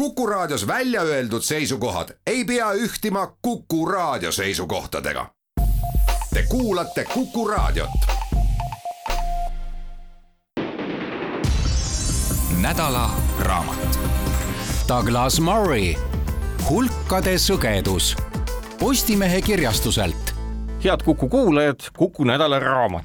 [0.00, 5.26] Kuku Raadios välja öeldud seisukohad ei pea ühtima Kuku Raadio seisukohtadega.
[6.34, 7.90] Te kuulate Kuku Raadiot.
[12.60, 13.10] nädala
[13.40, 13.98] raamat.
[14.88, 15.94] Douglas Murray,
[16.70, 18.16] Hulkade sõgedus.
[18.78, 20.34] Postimehe kirjastuselt
[20.84, 23.04] head Kuku kuulajad, Kuku nädala raamat.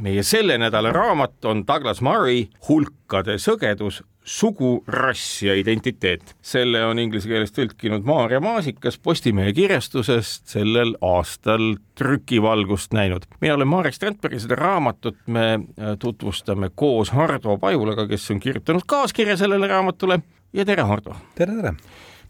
[0.00, 6.34] meie selle nädala raamat on Douglas Murray Hulkade sõgedus, sugu, rass ja identiteet.
[6.42, 13.28] selle on inglise keeles tõlkinud Maarja Maasikas Postimehe kirjastusest sellel aastal trükivalgust näinud.
[13.40, 18.40] mina olen Marek Strandberg ja seda raamatut me äh, tutvustame koos Hardo Pajulaga, kes on
[18.40, 20.20] kirjutanud kaaskirja sellele raamatule
[20.52, 21.14] ja tere, Hardo!
[21.34, 21.76] tere, tere!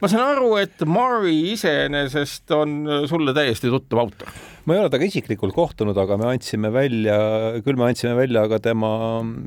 [0.03, 4.29] ma saan aru, et Murray iseenesest on sulle täiesti tuttav autor
[4.67, 7.17] ma ei ole temaga isiklikult kohtunud, aga me andsime välja,
[7.65, 8.91] küll me andsime välja ka tema,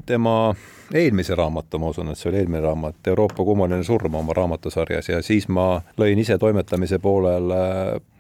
[0.08, 0.36] tema
[0.96, 5.20] eelmise raamatu, ma usun, et see oli eelmine raamat, Euroopa kummaline surm oma raamatusarjas ja
[5.26, 7.52] siis ma lõin ise toimetamise poolel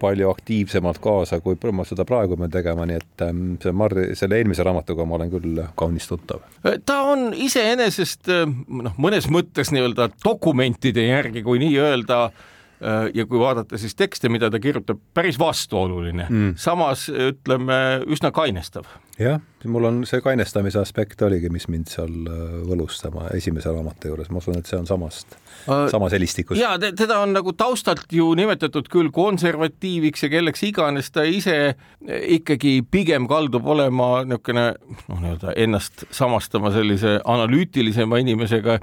[0.01, 4.41] palju aktiivsemalt kaasa, kui ma seda praegu pean tegema, nii et ähm, see Marri, selle
[4.41, 6.43] eelmise raamatuga ma olen küll kaunis tuttav.
[6.85, 12.47] ta on iseenesest noh, mõnes mõttes nii-öelda dokumentide järgi, kui nii öelda, Äh,
[13.13, 17.77] ja kui vaadata siis tekste, mida ta kirjutab, päris vastuoluline mm., samas ütleme
[18.07, 18.87] üsna kainestav.
[19.19, 24.13] jah, mul on see kainestamise aspekt oligi, mis mind seal äh, võlus tema esimese raamatu
[24.13, 26.59] juures, ma usun, et see on samast uh,, samas helistikus.
[26.59, 31.75] ja teda on nagu taustalt ju nimetatud küll konservatiiviks ja kelleks iganes, ta ise
[32.39, 34.69] ikkagi pigem kaldub olema niisugune
[35.09, 38.79] noh, nii-öelda ennast samastama sellise analüütilisema inimesega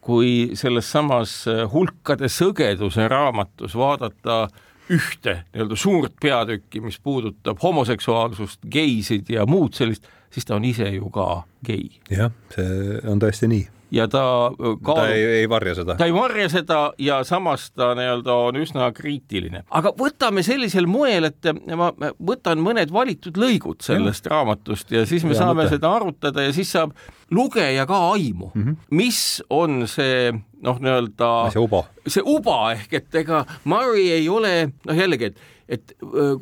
[0.00, 4.46] kui selles samas äh, hulkade sõgeduse raamatus vaadata
[4.90, 10.88] ühte nii-öelda suurt peatükki, mis puudutab homoseksuaalsust, geisid ja muud sellist, siis ta on ise
[10.96, 12.00] ju ka gei.
[12.10, 14.22] jah, see on tõesti nii ja ta
[14.56, 15.96] kaalub, ta ei, ei varja seda.
[15.98, 19.64] ta ei varja seda ja samas ta nii-öelda on üsna kriitiline.
[19.70, 24.36] aga võtame sellisel moel, et ma võtan mõned valitud lõigud sellest ja.
[24.36, 25.76] raamatust ja siis me ja, saame mõte.
[25.76, 26.94] seda arutada ja siis saab
[27.30, 28.76] lugeja ka aimu mm, -hmm.
[28.90, 30.32] mis on see
[30.62, 35.48] noh, nii-öelda see uba, see uba ehk et ega Murray ei ole noh, jällegi, et
[35.70, 35.92] et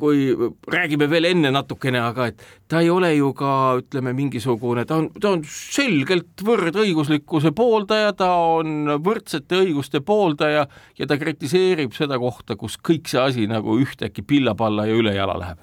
[0.01, 0.31] kui
[0.73, 2.41] räägime veel enne natukene, aga et
[2.71, 8.31] ta ei ole ju ka ütleme, mingisugune, ta on, ta on selgelt võrdõiguslikkuse pooldaja, ta
[8.57, 10.65] on võrdsete õiguste pooldaja
[10.97, 15.37] ja ta kritiseerib seda kohta, kus kõik see asi nagu ühtäkki pilla-palla ja üle jala
[15.43, 15.61] läheb.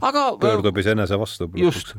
[0.00, 1.50] aga pöördub iseenese vastu.
[1.58, 1.96] just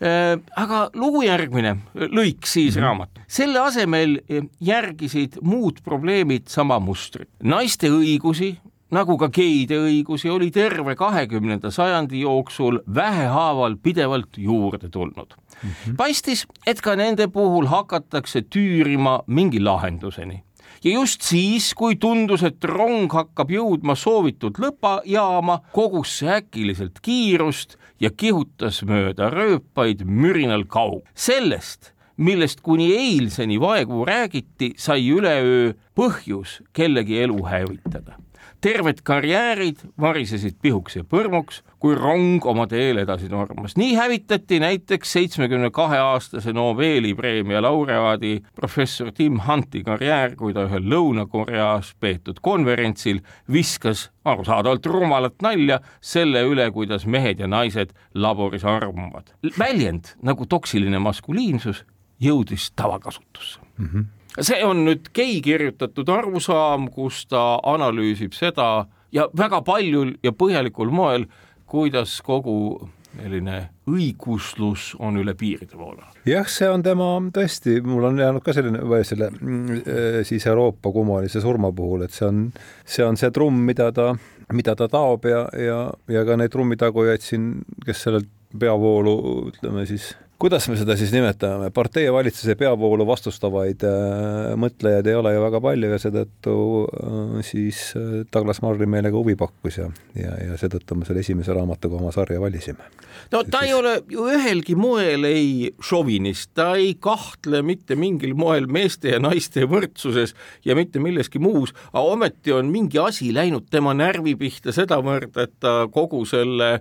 [0.00, 2.84] aga lugu järgmine, lõik siis mm -hmm.
[2.84, 3.20] raamat.
[3.26, 4.20] selle asemel
[4.60, 7.28] järgisid muud probleemid sama mustrit.
[7.42, 8.56] naiste õigusi
[8.90, 15.70] nagu ka geide õigusi, oli terve kahekümnenda sajandi jooksul vähehaaval pidevalt juurde tulnud mm.
[15.70, 15.96] -hmm.
[15.96, 20.42] paistis, et ka nende puhul hakatakse tüürima mingi lahenduseni
[20.84, 27.76] ja just siis, kui tundus, et rong hakkab jõudma soovitud lõpajaama, kogus see äkiliselt kiirust
[28.00, 31.02] ja kihutas mööda rööpaid mürinal kaug.
[31.14, 38.18] sellest, millest kuni eilseni vaegu räägiti, sai üleöö põhjus kellegi elu hävitada
[38.60, 43.76] terved karjäärid varisesid pihuks ja põrmuks, kui rong oma teel edasi tormas.
[43.76, 50.66] nii hävitati näiteks seitsmekümne kahe aastase Nobeli preemia laureaadi professor Tim Hunti karjäär, kui ta
[50.66, 53.22] ühel Lõuna-Koreas peetud konverentsil
[53.52, 59.34] viskas arusaadavalt rumalat nalja selle üle, kuidas mehed ja naised laboris armuvad.
[59.58, 61.84] väljend nagu toksiline maskuliinsus
[62.20, 63.86] jõudis tavakasutusse mm.
[63.86, 64.06] -hmm
[64.40, 70.92] see on nüüd gei kirjutatud arusaam, kus ta analüüsib seda ja väga paljul ja põhjalikul
[70.94, 71.26] moel,
[71.68, 73.56] kuidas kogu selline
[73.88, 76.18] õiguslus on üle piiride voolanud.
[76.28, 79.80] jah, see on tema tõesti, mul on jäänud ka selline või selle mm,
[80.28, 82.44] siis Euroopa kummalise surma puhul, et see on,
[82.84, 84.12] see on see trumm, mida ta,
[84.52, 85.80] mida ta taob ja, ja,
[86.12, 87.50] ja ka neid trummitagujaid siin,
[87.86, 89.18] kes sellelt peavoolu
[89.50, 95.16] ütleme siis kuidas me seda siis nimetame, partei ja valitsuse peavoolu vastustavaid äh, mõtlejaid ei
[95.18, 96.54] ole ju väga palju ja seetõttu
[96.86, 101.24] äh, siis äh, Douglas Murray meile ka huvi pakkus ja, ja, ja seetõttu me selle
[101.26, 102.86] esimese raamatuga oma sarja valisime.
[103.32, 103.66] no ta siis...
[103.66, 109.18] ei ole ju ühelgi moel ei šovinist, ta ei kahtle mitte mingil moel meeste ja
[109.22, 114.70] naiste võrdsuses ja mitte milleski muus, aga ometi on mingi asi läinud tema närvi pihta
[114.76, 116.76] sedavõrd, et ta kogu selle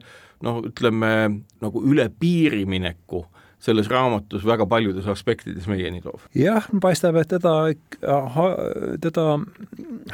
[0.46, 3.26] noh, ütleme nagu üle piiri mineku
[3.60, 6.22] selles raamatus väga paljudes aspektides meieni toob.
[6.38, 7.56] jah, paistab, et teda,
[9.02, 9.28] teda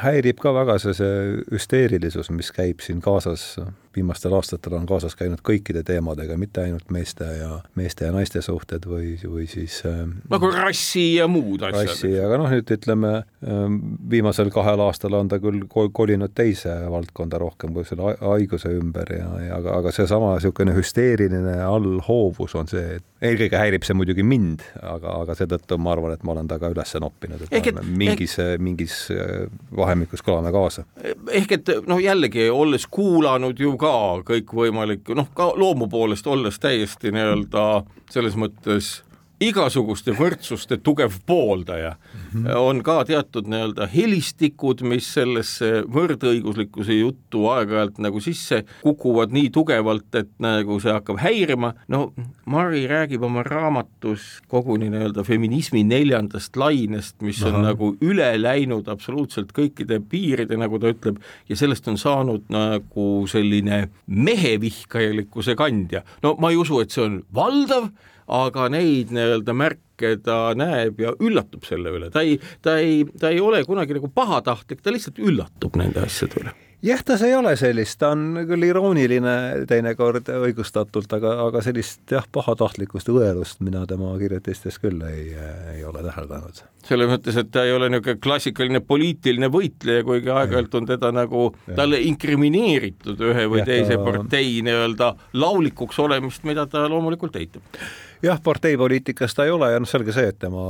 [0.00, 3.54] häirib ka väga see, see hüsteerilisus, mis käib siin kaasas
[3.96, 8.86] viimastel aastatel on kaasas käinud kõikide teemadega, mitte ainult meeste ja, meeste ja naiste suhted
[8.88, 11.90] või, või siis äh, nagu rassi ja muud asjad.
[11.90, 13.64] rassi, aga noh, nüüd ütleme äh,
[14.10, 19.30] viimasel kahel aastal on ta küll kolinud teise valdkonda rohkem kui selle haiguse ümber ja,
[19.48, 24.64] ja aga, aga seesama niisugune hüsteeriline allhoovus on see, et eelkõige häirib see muidugi mind,
[24.82, 28.36] aga, aga seetõttu ma arvan, et ma olen ta ka üles noppinud, et et, mingis
[28.42, 30.84] ehk..., mingis äh, vahemikus kõlame kaasa.
[31.32, 37.12] ehk et noh, jällegi olles kuulanud ju ka kõikvõimalikku, noh, ka loomu poolest olles täiesti
[37.12, 37.64] nii-öelda
[38.12, 38.94] selles mõttes
[39.42, 42.56] igasuguste võrdsuste tugev pooldaja mm, -hmm.
[42.56, 50.14] on ka teatud nii-öelda helistikud, mis sellesse võrdõiguslikkuse juttu aeg-ajalt nagu sisse kukuvad nii tugevalt,
[50.14, 52.12] et nagu see hakkab häirima, no
[52.46, 57.50] Mari räägib oma raamatus koguni nii-öelda feminismi neljandast lainest, mis Aha.
[57.50, 63.26] on nagu üle läinud absoluutselt kõikide piiride, nagu ta ütleb, ja sellest on saanud nagu
[63.30, 66.02] selline mehevihkajalikkuse kandja.
[66.22, 67.90] no ma ei usu, et see on valdav,
[68.26, 73.30] aga neid nii-öelda märke ta näeb ja üllatub selle üle, ta ei, ta ei, ta
[73.34, 76.54] ei ole kunagi nagu pahatahtlik, ta lihtsalt üllatub nende asjade üle.
[76.84, 82.26] Jah, tas ei ole sellist, ta on küll irooniline teinekord õigustatult, aga, aga sellist jah,
[82.28, 85.30] pahatahtlikkust õelust mina tema kirjutistes küll ei,
[85.72, 86.60] ei ole täheldanud.
[86.84, 91.46] selles mõttes, et ta ei ole niisugune klassikaline poliitiline võitleja, kuigi aeg-ajalt on teda nagu
[91.70, 94.04] talle inkrimineeritud ühe või ja, teise ta...
[94.04, 97.80] partei nii-öelda laulikuks olemist, mida ta loomulikult eitab
[98.24, 100.64] jah, parteipoliitikas ta ei ole ja noh, selge see, et tema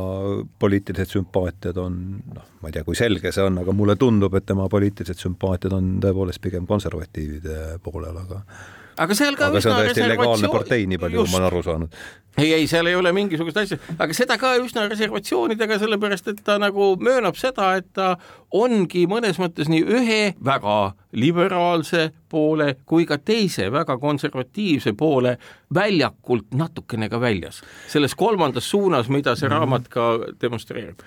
[0.60, 1.98] poliitilised sümpaatiad on
[2.34, 5.76] noh, ma ei tea, kui selge see on, aga mulle tundub, et tema poliitilised sümpaatiad
[5.76, 8.42] on tõepoolest pigem konservatiivide poolel, aga
[8.96, 11.62] aga seal ka aga see on täiesti legaalne partei, nii palju, kui ma olen aru
[11.66, 11.98] saanud.
[12.38, 16.58] ei, ei, seal ei ole mingisugust asja, aga seda ka üsna reservatsioonidega, sellepärast et ta
[16.62, 18.14] nagu möönab seda, et ta
[18.54, 20.78] ongi mõnes mõttes nii ühe väga
[21.14, 25.36] liberaalse poole kui ka teise väga konservatiivse poole
[25.74, 29.56] väljakult natukene ka väljas, selles kolmandas suunas, mida see mhm.
[29.58, 30.10] raamat ka
[30.42, 31.02] demonstreerib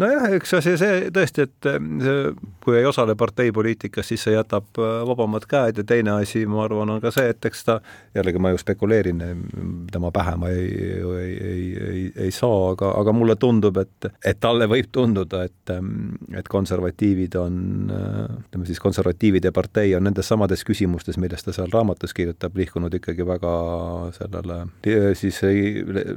[0.00, 5.02] nojah, üks asi see tõesti, et see, kui ei osale parteipoliitikas, siis see jätab äh,
[5.08, 7.78] vabamad käed ja teine asi, ma arvan, on ka see, et eks ta,
[8.16, 9.22] jällegi ma ju spekuleerin,
[9.92, 10.68] tema pähe ma ei,
[11.02, 15.74] ei, ei, ei, ei saa, aga, aga mulle tundub, et, et talle võib tunduda, et,
[16.38, 17.60] et konservatiivid on,
[18.46, 23.26] ütleme siis konservatiivide partei on nendes samades küsimustes, millest ta seal raamatus kirjutab, liikunud ikkagi
[23.26, 23.52] väga
[24.16, 24.62] sellele
[25.18, 25.40] siis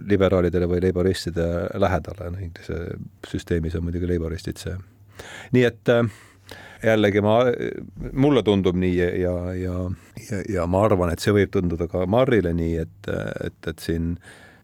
[0.08, 1.46] liberaalidele või leiboristide
[1.82, 2.80] lähedale, inglise
[3.28, 4.78] süsteemi süsteemis on muidugi leiboristid see.
[5.54, 6.06] nii et äh,
[6.84, 7.40] jällegi ma,
[8.14, 9.76] mulle tundub nii ja, ja, ja,
[10.30, 13.12] ja, ja ma arvan, et see võib tunduda ka Marrile nii, et,
[13.46, 14.18] et, et siin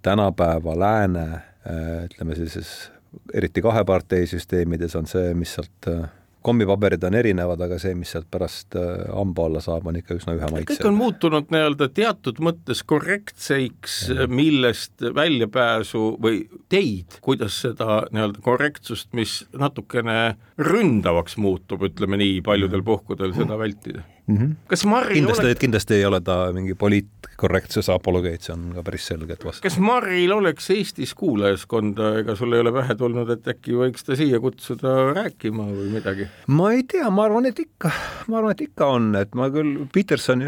[0.04, 2.92] tänapäeva lääne äh, ütleme siis
[3.34, 6.10] eriti kahe partei süsteemides on see, mis sealt äh,
[6.42, 10.36] kommipaberid on erinevad, aga see, mis sealt pärast äh, hamba alla saab, on ikka üsna
[10.38, 10.74] ühe maitse.
[10.74, 13.98] kõik on muutunud nii-öelda teatud mõttes korrektseiks,
[14.32, 22.84] millest väljapääsu või teid, kuidas seda nii-öelda korrektsust, mis natukene ründavaks muutub, ütleme nii, paljudel
[22.86, 24.38] puhkudel seda vältida mm.
[24.38, 24.56] -hmm.
[24.68, 29.08] kas Marri kindlasti ole..., kindlasti ei ole ta mingi poliitkorrektsuse apologeet, see on ka päris
[29.12, 29.64] selge, et vastu.
[29.66, 34.18] kas Marril oleks Eestis kuulajaskonda, ega sul ei ole pähe tulnud, et äkki võiks ta
[34.20, 36.28] siia kutsuda rääkima või midagi?
[36.48, 37.92] ma ei tea, ma arvan, et ikka,
[38.28, 40.46] ma arvan, et ikka on, et ma küll Petersoni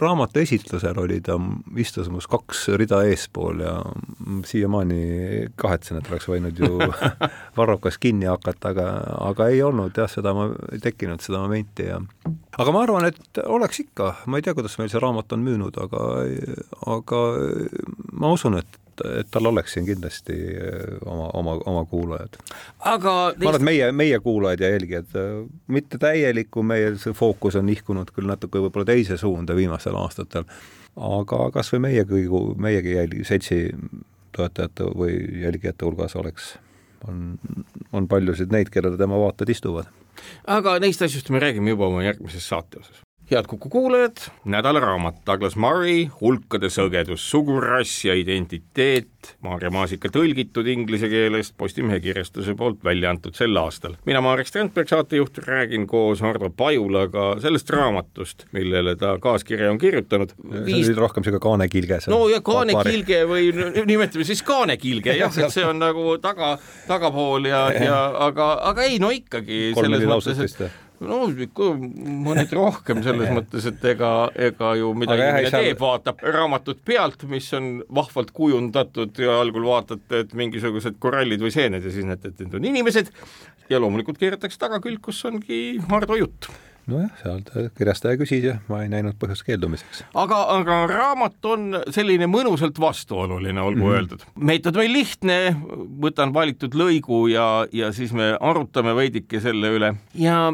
[0.00, 1.38] raamatu esitlusel oli ta,
[1.76, 3.76] istus must kaks rida eespool ja
[4.46, 6.80] siiamaani kahetsen, et oleks võinud ju
[7.58, 8.88] varrukas kinni hakata, aga,
[9.30, 12.00] aga ei olnud jah, seda ma, ei tekkinud seda momenti ja
[12.58, 15.76] aga ma arvan, et oleks ikka, ma ei tea, kuidas meil see raamat on müünud,
[15.84, 16.04] aga,
[16.98, 17.24] aga
[18.12, 20.34] ma usun, et et tal oleks siin kindlasti
[21.08, 22.36] oma, oma, oma kuulajad.
[22.84, 25.14] aga ma arvan, et meie, meie kuulajad ja jälgijad,
[25.72, 30.44] mitte täielikku, meie see fookus on nihkunud küll natuke võib-olla teise suunda viimastel aastatel,
[30.96, 33.62] aga kas või meie kõigu, meiegi jälgi, seltsi
[34.36, 35.16] toetajate või
[35.46, 36.52] jälgijate hulgas oleks,
[37.08, 37.38] on,
[37.96, 39.88] on paljusid neid, kellele tema vaated istuvad
[40.58, 45.54] aga neist asjust me räägime juba oma järgmises saate osas head Kuku kuulajad, nädalaraamat Douglas
[45.56, 53.12] Murray, hulkade sõgedus, sugurass ja identiteet, Maarja Maasika tõlgitud inglise keelest Postimehe kirjastuse poolt välja
[53.12, 53.94] antud sel aastal.
[54.06, 60.34] mina, Marek Strandberg, saatejuht, räägin koos Hardo Pajulaga sellest raamatust, millele ta kaaskirja on kirjutanud.
[60.66, 60.90] Viis...
[60.96, 62.00] rohkem sihuke kaanekilge.
[62.10, 63.54] no ja kaanekilge või
[63.86, 66.56] nimetame siis kaanekilge jah, et see on nagu taga,
[66.90, 69.70] tagapool ja, ja aga, aga ei no ikkagi.
[69.76, 70.89] lauset vist või?
[71.04, 71.70] No ikka
[72.26, 74.12] mõned rohkem selles mõttes, et ega,
[74.50, 80.24] ega ju mida inimene teeb, vaatab raamatut pealt, mis on vahvalt kujundatud ja algul vaatate,
[80.24, 83.12] et mingisugused korallid või seened ja siis näete, et need on inimesed.
[83.70, 86.50] Ja loomulikult keeratakse tagakülg, kus ongi Hardo jutt
[86.90, 90.02] nojah, seal ta kirjastaja küsis ja ma ei näinud põhjust keeldumiseks.
[90.14, 93.98] aga, aga raamat on selline mõnusalt vastuoluline, olgu mm -hmm.
[93.98, 94.24] öeldud.
[94.34, 95.38] meetod meil lihtne,
[96.06, 100.52] võtan valitud lõigu ja, ja siis me arutame veidike selle üle ja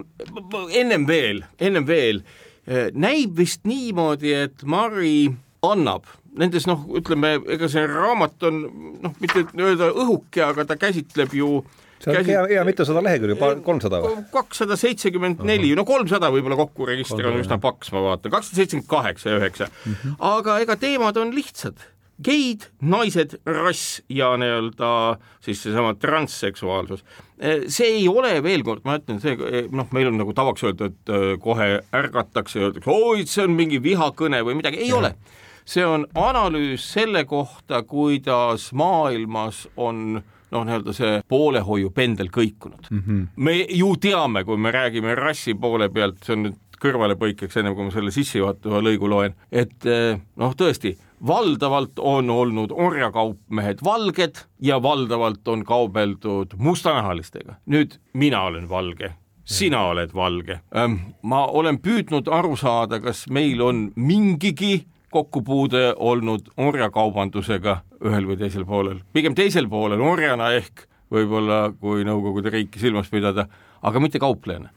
[0.72, 2.22] ennem veel, ennem veel,
[2.66, 6.04] eh, näib vist niimoodi, et Mari annab
[6.36, 8.62] nendes noh, ütleme, ega see raamat on
[9.02, 12.32] noh, mitte öelda õhuke, aga ta käsitleb ju äh, see on käsi...
[12.32, 14.22] hea, hea mitusada lehekülge, kolmsada või?
[14.32, 18.90] kakssada seitsekümmend neli, no kolmsada võib-olla kokku, register on üsna paks, ma vaatan, kakssada seitsekümmend
[18.90, 19.70] kaheksa ja üheksa.
[19.84, 20.16] Mhm.
[20.36, 21.84] aga ega teemad on lihtsad
[22.22, 24.90] geid, naised, rass ja nii-öelda
[25.44, 27.04] siis seesama transseksuaalsus.
[27.68, 31.12] see ei ole, veel kord ma ütlen, see noh, meil on nagu tavaks öelda, et
[31.12, 34.96] äh, kohe ärgatakse, öeldakse, oi, see on mingi vihakõne või midagi, ei ja.
[34.96, 35.12] ole.
[35.66, 43.02] see on analüüs selle kohta, kuidas maailmas on äh, noh, nii-öelda see poolehoiupendel kõikunud mm.
[43.06, 43.26] -hmm.
[43.36, 47.88] me ju teame, kui me räägime rassi poole pealt, see on nüüd kõrvalepõikeks, ennem kui
[47.88, 50.96] ma selle sissejuhatava lõigu loen, et eh, noh, tõesti,
[51.26, 57.56] valdavalt on olnud orjakaupmehed valged ja valdavalt on kaubeldud mustanahalistega.
[57.66, 60.60] nüüd mina olen valge, sina oled valge.
[61.22, 64.86] ma olen püüdnud aru saada, kas meil on mingigi
[65.16, 72.50] kokkupuude olnud orjakaubandusega ühel või teisel poolel, pigem teisel poolel orjana ehk võib-olla kui Nõukogude
[72.52, 73.46] riiki silmas pidada,
[73.82, 74.72] aga mitte kauplejana.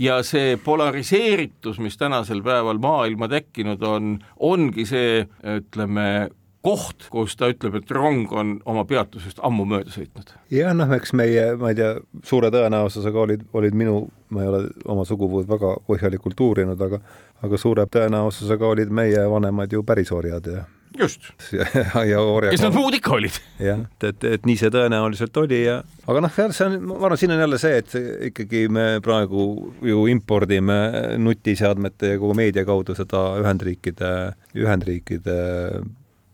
[0.00, 5.26] ja see polariseeritus, mis tänasel päeval maailma tekkinud on, ongi see,
[5.58, 6.06] ütleme,
[6.62, 10.32] koht, kus ta ütleb, et rong on oma peatusest ammu mööda sõitnud.
[10.54, 11.96] jah, noh, eks meie, ma ei tea,
[12.26, 14.62] suure tõenäosusega olid, olid minu, ma ei ole
[14.94, 17.02] oma sugupuud väga põhjalikult uurinud, aga
[17.42, 20.64] aga suure tõenäosusega olid meie vanemad ju pärisorjad ja
[20.98, 21.20] just.
[21.58, 22.50] ja, ja orja.
[22.52, 23.38] kes nad muud ikka olid.
[23.62, 27.20] jah, et, et, et nii see tõenäoliselt oli ja aga noh, see on, ma arvan,
[27.20, 27.96] siin on jälle see, et
[28.30, 29.46] ikkagi me praegu
[29.88, 30.78] ju impordime
[31.22, 34.12] nutiseadmete ja kogu meedia kaudu seda Ühendriikide,
[34.58, 35.38] Ühendriikide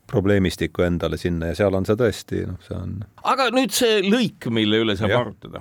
[0.09, 2.95] probleemistiku endale sinna ja seal on see tõesti, noh, see on.
[3.29, 5.61] aga nüüd see lõik, mille üle saab ja, arutada.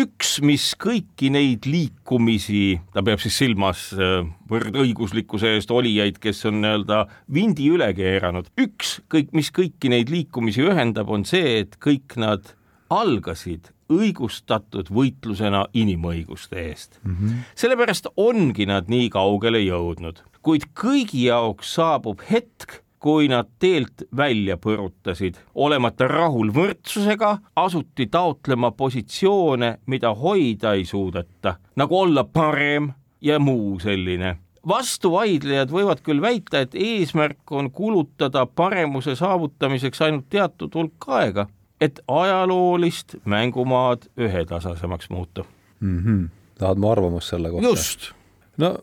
[0.00, 6.60] üks, mis kõiki neid liikumisi, ta peab siis silmas äh, võrdõiguslikkuse eest olijaid, kes on
[6.64, 12.18] nii-öelda vindi üle keeranud, üks kõik, mis kõiki neid liikumisi ühendab, on see, et kõik
[12.20, 12.54] nad
[12.92, 17.16] algasid õigustatud võitlusena inimõiguste eest mm.
[17.16, 17.42] -hmm.
[17.58, 24.56] sellepärast ongi nad nii kaugele jõudnud, kuid kõigi jaoks saabub hetk, kui nad teelt välja
[24.56, 32.88] põrutasid, olemata rahul võrdsusega, asuti taotlema positsioone, mida hoida ei suudeta, nagu olla parem
[33.20, 40.72] ja muu selline vastuvaidlejad võivad küll väita, et eesmärk on kulutada paremuse saavutamiseks ainult teatud
[40.72, 41.44] hulk aega,
[41.80, 45.44] et ajaloolist mängumaad ühetasasemaks muuta
[45.80, 45.98] mm.
[45.98, 46.28] -hmm.
[46.58, 47.68] tahad mu arvamust selle kohta?
[47.68, 48.12] just.
[48.56, 48.78] no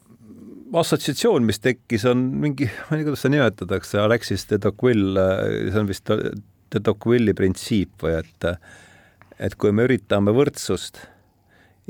[0.80, 5.26] assotsiatsioon, mis tekkis, on mingi, ma ei tea, kuidas seda nimetatakse, Alexis de Tocqueville,
[5.68, 8.52] see on vist de Tocqueville'i printsiip või et
[9.42, 11.00] et kui me üritame võrdsust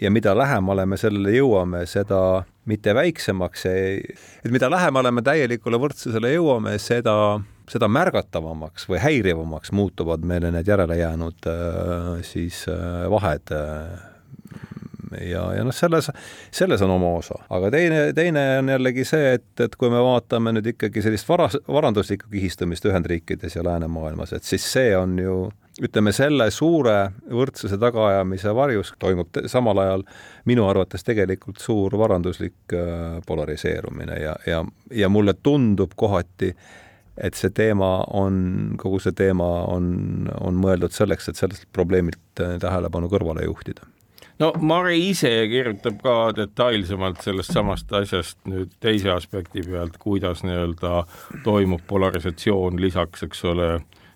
[0.01, 6.31] ja mida lähemale me sellele jõuame, seda mitte väiksemaks et mida lähemale me täielikule võrdsusele
[6.35, 7.15] jõuame, seda,
[7.69, 14.10] seda märgatavamaks või häirivamaks muutuvad meile need järelejäänud äh, siis äh, vahed äh,
[15.19, 16.11] ja, ja noh, selles,
[16.51, 17.39] selles on oma osa.
[17.49, 21.57] aga teine, teine on jällegi see, et, et kui me vaatame nüüd ikkagi sellist varas,
[21.67, 25.41] varanduslikku kihistumist Ühendriikides ja läänemaailmas, et siis see on ju
[25.79, 26.95] ütleme, selle suure
[27.31, 30.03] võrdsuse tagaajamise varjus toimub samal ajal
[30.49, 36.51] minu arvates tegelikult suur varanduslik äh, polariseerumine ja, ja, ja mulle tundub kohati,
[37.17, 42.57] et see teema on, kogu see teema on, on mõeldud selleks, et sellest probleemilt äh,
[42.61, 43.87] tähelepanu kõrvale juhtida
[44.41, 51.03] no Mare ise kirjutab ka detailsemalt sellest samast asjast nüüd teise aspekti pealt, kuidas nii-öelda
[51.45, 53.71] toimub polarisatsioon lisaks, eks ole,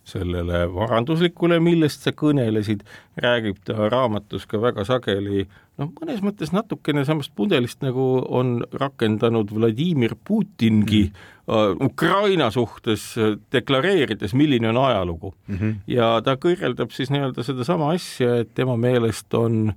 [0.05, 2.83] sellele varanduslikule, millest sa kõnelesid,
[3.21, 5.47] räägib ta raamatus ka väga sageli
[5.79, 11.25] noh, mõnes mõttes natukene samast pudelist, nagu on rakendanud Vladimir Putingi mm.
[11.49, 13.07] uh, Ukraina suhtes
[13.53, 15.57] deklareerides, milline on ajalugu mm.
[15.57, 15.75] -hmm.
[15.87, 19.73] ja ta kõrgeldab siis nii-öelda sedasama asja, et tema meelest on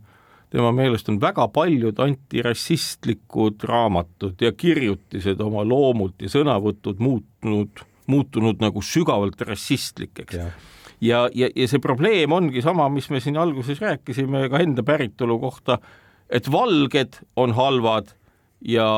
[0.50, 8.60] tema meelest on väga paljud antirassistlikud raamatud ja kirjutised oma loomult ja sõnavõtud muutunud, muutunud
[8.64, 10.36] nagu sügavalt rassistlikeks.
[10.36, 10.50] ja,
[11.00, 15.38] ja, ja, ja see probleem ongi sama, mis me siin alguses rääkisime ka enda päritolu
[15.42, 15.78] kohta,
[16.30, 18.14] et valged on halvad
[18.64, 18.88] ja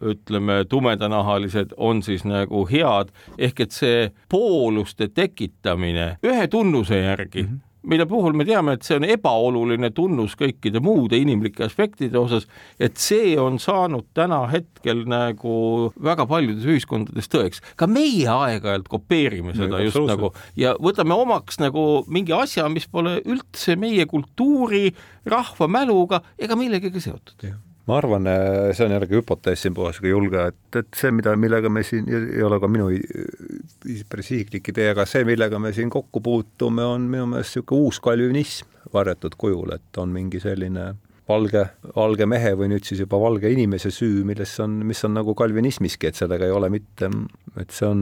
[0.00, 7.54] ütleme, tumedanahalised on siis nagu head, ehk et see pooluste tekitamine ühe tunnuse järgi mm,
[7.54, 12.48] -hmm mille puhul me teame, et see on ebaoluline tunnus kõikide muude inimlike aspektide osas,
[12.82, 15.56] et see on saanud täna hetkel nagu
[16.02, 17.62] väga paljudes ühiskondades tõeks.
[17.76, 22.88] ka meie aeg-ajalt kopeerime seda no, just nagu ja võtame omaks nagu mingi asja, mis
[22.90, 24.90] pole üldse meie kultuuri,
[25.26, 27.48] rahva mäluga ega millegagi seotud
[27.86, 31.36] ma arvan, äh, see on jällegi hüpotees siin puhas ka julge, et, et see, mida,
[31.38, 32.88] millega me siin, ei ole ka minu
[34.10, 38.00] päris isiklik idee, aga see, millega me siin kokku puutume, on minu meelest niisugune uus
[38.02, 40.94] kalvinism varjatud kujul, et on mingi selline
[41.28, 41.62] valge,
[41.96, 46.10] valge mehe või nüüd siis juba valge inimese süü, milles on, mis on nagu kalvinismiski,
[46.10, 47.10] et sellega ei ole mitte,
[47.60, 48.00] et see on,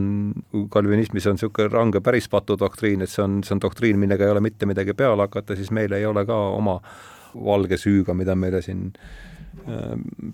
[0.73, 4.45] kalvinismis on niisugune range päris patudoktriin, et see on, see on doktriin, millega ei ole
[4.45, 6.79] mitte midagi peale hakata, siis meil ei ole ka oma
[7.35, 8.91] valge süüga, mida meile siin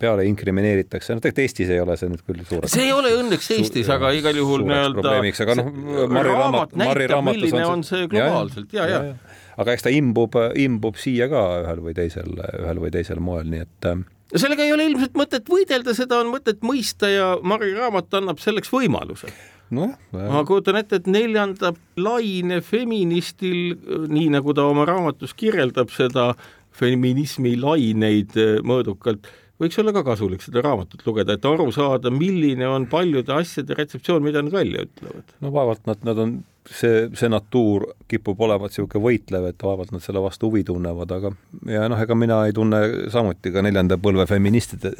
[0.01, 3.51] peale inkrimineeritakse, noh tegelikult Eestis ei ole see nüüd küll suur see ei ole õnneks
[3.57, 5.13] Eestis, aga igal juhul nii-öelda
[5.45, 5.69] aga noh,
[6.11, 8.73] Marri raamat, Marri raamatus milline on see globaalselt.
[8.75, 9.53] Ja, ja, ja, ja.
[9.61, 13.63] aga eks ta imbub, imbub siia ka ühel või teisel, ühel või teisel moel, nii
[13.63, 14.03] et äh,
[14.35, 18.71] sellega ei ole ilmselt mõtet võidelda, seda on mõtet mõista ja Mari raamat annab selleks
[18.73, 19.31] võimaluse.
[19.71, 19.95] Nojah.
[20.11, 23.77] ma kujutan ette, et neljanda laine feministil,
[24.11, 26.33] nii nagu ta oma raamatus kirjeldab seda
[26.71, 29.27] feminismi laineid eh, mõõdukalt,
[29.61, 34.23] võiks olla ka kasulik seda raamatut lugeda, et aru saada, milline on paljude asjade retseptsioon,
[34.25, 35.35] mida nad välja ütlevad.
[35.43, 36.33] no vaevalt nad, nad on,
[36.69, 41.33] see, see natuur kipub olevat niisugune võitlev, et vaevalt nad selle vastu huvi tunnevad, aga
[41.69, 42.81] ja noh, ega mina ei tunne
[43.13, 44.93] samuti ka neljanda põlve feministide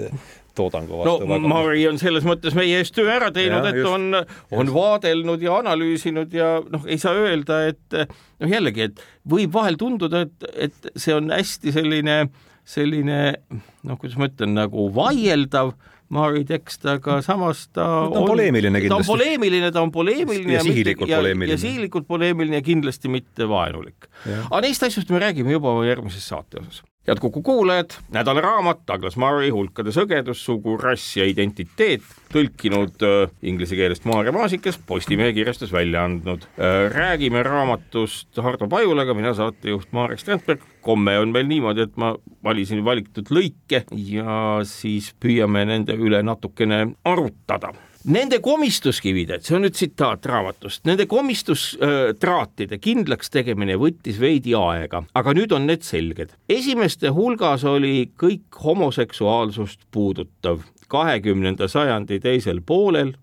[0.58, 1.26] toodangu vastu.
[1.26, 1.52] no väga...
[1.54, 4.76] Mari on selles mõttes meie eest töö ära teinud, et just, on, on just.
[4.76, 10.26] vaadelnud ja analüüsinud ja noh, ei saa öelda, et noh, jällegi, et võib vahel tunduda,
[10.28, 12.22] et, et see on hästi selline,
[12.68, 15.76] selline noh, kuidas ma ütlen, nagu vaieldav
[16.12, 18.92] Mari tekst, aga samas ta, no, ta on, on poleemiline kindlasti.
[18.92, 21.56] ta on poleemiline, ta on poleemiline ja, ja sihilikult ja, poleemiline.
[21.56, 24.10] ja sihilikult poleemiline ja kindlasti mitte vaenulik.
[24.28, 29.18] aga neist asjust me räägime juba järgmises saate osas head Kuku kuulajad, nädala raamat Douglas
[29.18, 35.74] Murray Hulkade sõgedus, sugu, rass ja identiteet, tõlkinud äh, inglise keelest Maarja Maasikas, Postimehe kirjastus
[35.74, 36.86] välja andnud äh,.
[36.94, 40.62] räägime raamatust Hardo Pajulaga, mina saatejuht Marek Strandberg.
[40.82, 46.86] komme on meil niimoodi, et ma valisin valitud lõike ja siis püüame nende üle natukene
[47.06, 55.04] arutada Nende komistuskivide, see on nüüd tsitaat raamatust, nende komistustraatide kindlaks tegemine võttis veidi aega,
[55.14, 56.34] aga nüüd on need selged.
[56.50, 60.66] esimeste hulgas oli kõik homoseksuaalsust puudutav.
[60.88, 63.14] kahekümnenda sajandi teisel poolel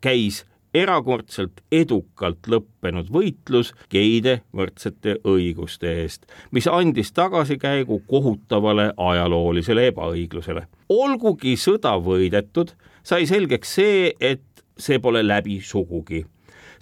[0.00, 10.66] käis erakordselt edukalt lõppenud võitlus geide võrdsete õiguste eest, mis andis tagasikäigu kohutavale ajaloolisele ebaõiglusele.
[10.88, 14.42] olgugi sõda võidetud sai selgeks see, et
[14.78, 16.24] see pole läbi sugugi.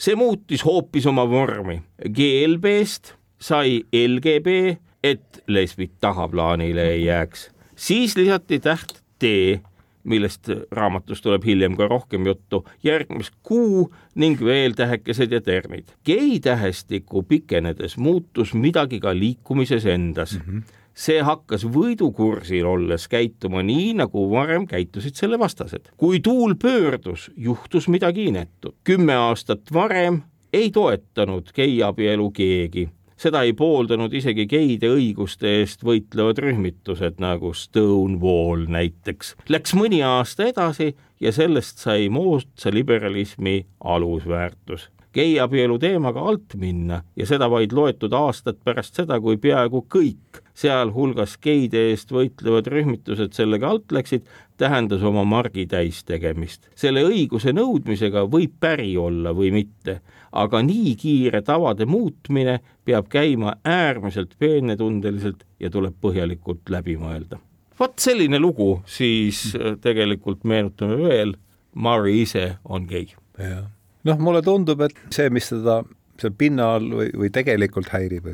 [0.00, 1.82] see muutis hoopis oma vormi.
[2.00, 7.50] GLB-st sai LGB, et lesbid tahaplaanile ei jääks.
[7.76, 9.60] siis lisati täht D,
[10.04, 15.92] millest raamatus tuleb hiljem ka rohkem juttu, järgnes Q ning veel tähekesed ja termid.
[16.04, 20.46] gei-tähestiku pikenedes muutus midagi ka liikumises endas mm.
[20.46, 25.92] -hmm see hakkas võidukursil olles käituma nii, nagu varem käitusid selle vastased.
[25.96, 28.76] kui tuul pöördus, juhtus midagi inetut.
[28.84, 30.22] kümme aastat varem
[30.52, 32.88] ei toetanud geiabielu keegi
[33.20, 39.34] seda ei pooldanud isegi geide õiguste eest võitlevad rühmitused nagu Stonewall näiteks.
[39.52, 47.26] Läks mõni aasta edasi ja sellest sai moodsa liberalismi alusväärtus geiabielu teemaga alt minna ja
[47.26, 53.70] seda vaid loetud aastad pärast seda, kui peaaegu kõik, sealhulgas geide eest võitlevad rühmitused sellega
[53.70, 54.26] alt läksid,
[54.60, 56.68] tähendas oma margi täistegemist.
[56.76, 60.00] selle õiguse nõudmisega võib päri olla või mitte,
[60.32, 67.40] aga nii kiire tavade muutmine peab käima äärmiselt peenetundeliselt ja tuleb põhjalikult läbi mõelda.
[67.80, 71.34] vot selline lugu siis äh, tegelikult meenutame veel,
[71.74, 73.14] Murray ise on gei.
[73.38, 73.66] jah
[74.08, 75.80] noh, mulle tundub, et see, mis teda
[76.20, 78.28] seal pinna all või, või tegelikult häirib,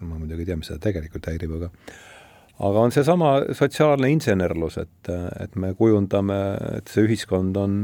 [0.00, 1.70] ma muidugi ei tea, mis seda tegelikult häirib, aga
[2.62, 5.10] aga on seesama sotsiaalne insenerlus, et,
[5.42, 6.38] et me kujundame,
[6.78, 7.78] et see ühiskond on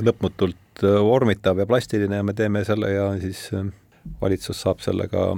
[0.00, 3.50] lõpmatult vormitav ja plastiline ja me teeme selle ja siis
[4.22, 5.32] valitsus saab sellega,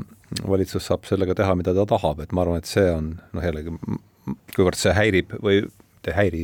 [0.46, 3.74] valitsus saab sellega teha, mida ta tahab, et ma arvan, et see on noh, jällegi
[4.54, 5.64] kuivõrd see häirib või
[6.04, 6.42] ei häiri,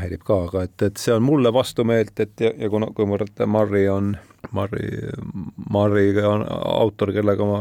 [0.00, 3.86] häirib ka, aga et, et see on mulle vastumeelt, et ja, ja kuna, kuivõrd Marri
[3.92, 4.14] on,
[4.56, 4.88] Marri,
[5.72, 7.60] Marri on autor, kellega ma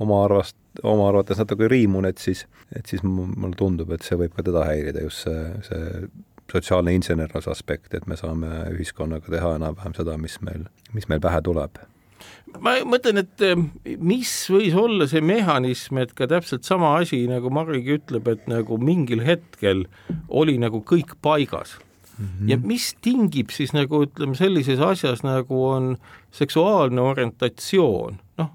[0.00, 4.34] oma arvast, oma arvates natuke riimun, et siis, et siis mulle tundub, et see võib
[4.36, 6.10] ka teda häirida, just see, see
[6.50, 10.66] sotsiaalne insenerluse aspekt, et me saame ühiskonnaga teha enam-vähem seda, mis meil,
[10.96, 11.78] mis meil pähe tuleb
[12.58, 13.58] ma mõtlen, et eh,
[13.98, 18.78] mis võis olla see mehhanism, et ka täpselt sama asi, nagu Marigi ütleb, et nagu
[18.80, 19.86] mingil hetkel
[20.28, 21.76] oli nagu kõik paigas
[22.18, 22.26] mm.
[22.26, 22.50] -hmm.
[22.50, 25.96] ja mis tingib siis nagu ütleme, sellises asjas nagu on
[26.30, 28.52] seksuaalne orientatsioon, noh,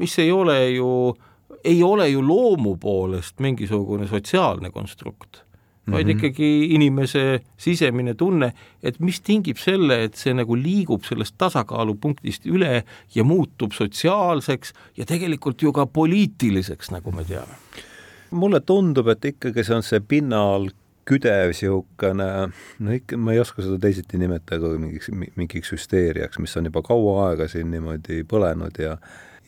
[0.00, 1.16] mis ei ole ju,
[1.64, 5.44] ei ole ju loomu poolest mingisugune sotsiaalne konstrukt
[5.90, 6.16] vaid mm -hmm.
[6.16, 12.84] ikkagi inimese sisemine tunne, et mis tingib selle, et see nagu liigub sellest tasakaalupunktist üle
[13.14, 17.54] ja muutub sotsiaalseks ja tegelikult ju ka poliitiliseks, nagu me teame.
[18.30, 20.68] mulle tundub, et ikkagi see on see pinnal
[21.10, 22.28] küdev niisugune,
[22.78, 27.30] no ikka ma ei oska seda teisiti nimetada mingiks, mingiks hüsteeriaks, mis on juba kaua
[27.30, 28.96] aega siin niimoodi põlenud ja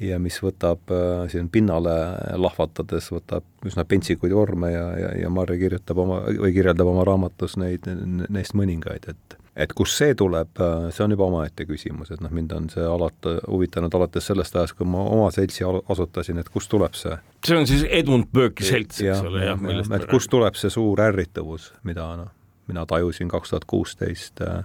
[0.00, 1.94] ja mis võtab äh, siin pinnale
[2.40, 7.58] lahvatades, võtab üsna pentsikuid vorme ja, ja, ja Marri kirjutab oma või kirjeldab oma raamatus
[7.60, 7.86] neid,
[8.28, 12.32] neist mõningaid, et et kust see tuleb, äh, see on juba omaette küsimus, et noh,
[12.32, 16.70] mind on see alati huvitanud alates sellest ajast, kui ma oma seltsi asutasin, et kust
[16.72, 17.18] tuleb see.
[17.44, 21.72] see on siis Edmund Burke'i selts, eks ole, jah, et kust tuleb see suur ärrituvus,
[21.88, 22.32] mida noh,
[22.70, 24.64] mina tajusin kaks tuhat kuusteist äh,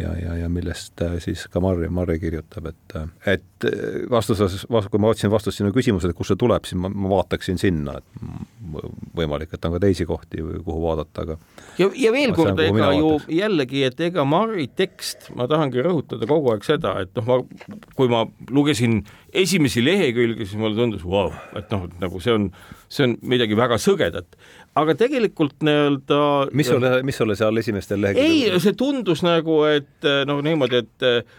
[0.00, 4.64] ja, ja, ja millest äh, siis ka Marri, Marri kirjutab, et, äh, et äh, vastuses,
[4.66, 8.82] kui ma otsin vastust sinu küsimusele, kust see tuleb, siis ma, ma vaataksin sinna, et
[9.16, 11.36] võimalik, et on ka teisi kohti, kuhu vaadata, aga
[11.80, 13.32] ja, ja veel kord, ega ju vaataks.
[13.38, 18.12] jällegi, et ega Marri tekst, ma tahangi rõhutada kogu aeg seda, et noh, ma, kui
[18.12, 19.02] ma lugesin
[19.32, 22.48] esimesi lehekülgi, siis mulle tundus, vau, et noh, nagu see on,
[22.92, 24.36] see on midagi väga sõgedat.
[24.78, 26.18] Aga tegelikult nii-öelda
[26.56, 31.06] mis sulle, mis sulle seal esimestel lehekülgedel ei, see tundus nagu, et noh, niimoodi, et
[31.08, 31.38] äh,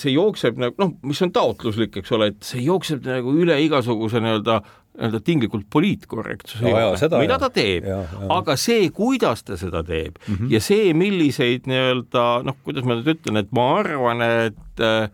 [0.00, 4.20] see jookseb nagu noh, mis on taotluslik, eks ole, et see jookseb nagu üle igasuguse
[4.24, 4.60] nii-öelda
[4.94, 7.88] nii-öelda tinglikult poliitkorrektsuse juurde, mida ta teeb,
[8.30, 10.52] aga see, kuidas ta seda teeb mm -hmm.
[10.54, 15.10] ja see, milliseid nii-öelda noh, kuidas ma nüüd ütlen, et ma arvan, et äh,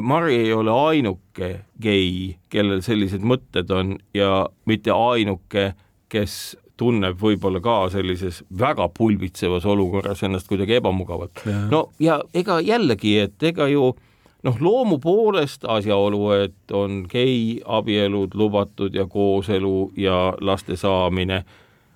[0.00, 1.46] Mari ei ole ainuke
[1.80, 5.72] gei, kellel sellised mõtted on ja mitte ainuke,
[6.12, 6.34] kes
[6.76, 11.44] tunneb võib-olla ka sellises väga pulbitsevas olukorras ennast kuidagi ebamugavalt.
[11.70, 13.94] no ja ega jällegi, et ega ju
[14.42, 21.44] noh, loomu poolest asjaolu, et on geiabielud lubatud ja kooselu ja laste saamine,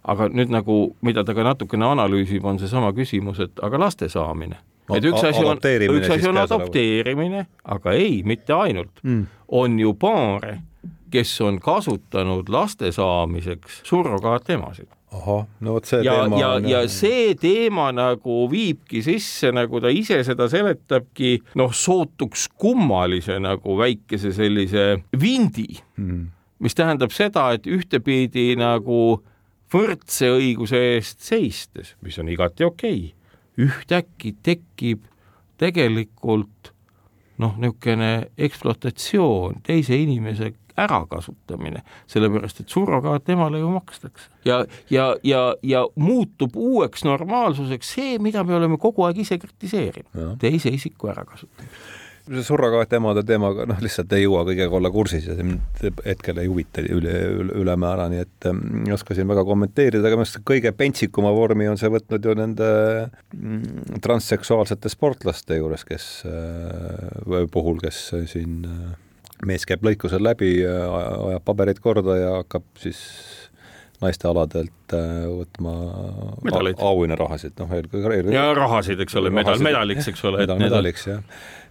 [0.05, 4.61] aga nüüd nagu, mida ta ka natukene analüüsib, on seesama küsimus, et aga laste saamine
[4.95, 5.59] et üks asi on,
[5.97, 10.61] üks asi on adopteerimine, aga ei, mitte ainult mm., on ju paare
[11.11, 14.89] kes on kasutanud laste saamiseks surrogaatemasid.
[15.13, 19.93] ahah, no vot see ja, teema ja, ja see teema nagu viibki sisse, nagu ta
[19.95, 24.89] ise seda seletabki, noh, sootuks kummalise nagu väikese sellise
[25.21, 26.27] vindi mm.,
[26.65, 29.21] mis tähendab seda, et ühtepidi nagu
[29.73, 33.26] võrdse õiguse eest seistes, mis on igati okei okay,,
[33.59, 35.07] ühtäkki tekib
[35.59, 36.73] tegelikult
[37.39, 44.31] noh, niisugune ekspluatatsioon, teise inimese ärakasutamine, sellepärast et surrogaat temale ju makstakse.
[44.45, 50.37] ja, ja, ja, ja muutub uueks normaalsuseks see, mida me oleme kogu aeg ise kritiseerinud,
[50.41, 51.73] teise isiku ärakasutamine
[52.27, 56.51] see surrogaatemaade teemaga noh, lihtsalt ei jõua kõigega olla kursis ja see mind hetkel ei
[56.51, 60.43] huvita üle, üle, ülemäära, nii et ähm, ei oska siin väga kommenteerida, aga minu arust
[60.47, 62.69] kõige pentsikuma vormi on see võtnud ju nende
[63.37, 68.95] mm, transseksuaalsete sportlaste juures, kes äh,, puhul, kes siin äh,
[69.47, 73.01] mees käib lõikusel läbi, ajab paberid korda ja hakkab siis
[74.03, 75.75] naistealadelt äh, võtma
[76.89, 78.31] auhinnarahasid, noh eelkõige eel...
[78.35, 80.43] ja rahasid, eks ole, medal, medaliks, eks ole.
[80.45, 81.23] medal, medaliks, jah.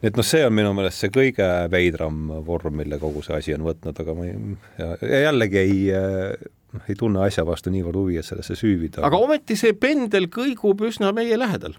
[0.01, 3.55] nii et noh, see on minu meelest see kõige veidram vorm, mille kogu see asi
[3.57, 4.91] on võtnud, aga ma ei, ja,
[5.27, 6.51] jällegi ei äh,
[6.89, 9.03] ei tunne asja vastu niivõrd huvi, et sellesse süüvida.
[9.07, 11.77] aga ometi see pendel kõigub üsna meie lähedal.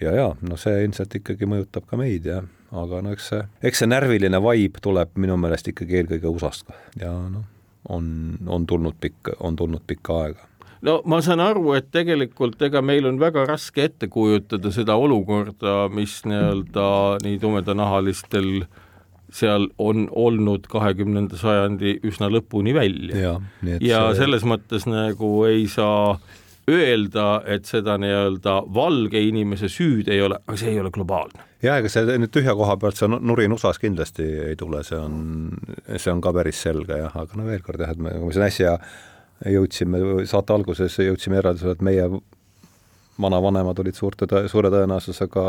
[0.00, 3.82] ja, ja no see ilmselt ikkagi mõjutab ka meid, jah aga no eks see, eks
[3.82, 6.70] see närviline vibe tuleb minu meelest ikkagi eelkõige USA-st
[7.02, 7.46] ja noh,
[7.90, 8.06] on,
[8.46, 10.48] on tulnud pikk, on tulnud pikka aega
[10.86, 15.88] no ma saan aru, et tegelikult ega meil on väga raske ette kujutada seda olukorda,
[15.92, 16.86] mis nii-öelda
[17.24, 18.64] nii tumedanahalistel
[19.30, 23.16] seal on olnud kahekümnenda sajandi üsna lõpuni välja.
[23.16, 23.34] ja,
[23.78, 24.22] ja see...
[24.24, 26.16] selles mõttes nagu ei saa
[26.70, 31.46] öelda, et seda nii-öelda valge inimese süüd ei ole, aga see ei ole globaalne.
[31.62, 35.52] jah, ega see nüüd tühja koha pealt, see nurin USA-s kindlasti ei tule, see on,
[35.96, 38.46] see on ka päris selge jah, aga no veel kord jah, et me, me siin
[38.46, 38.76] äsja
[39.48, 42.08] jõudsime, saate alguses jõudsime järeldusele, et meie
[43.20, 45.44] vanavanemad olid suurte, suure tõenäosusega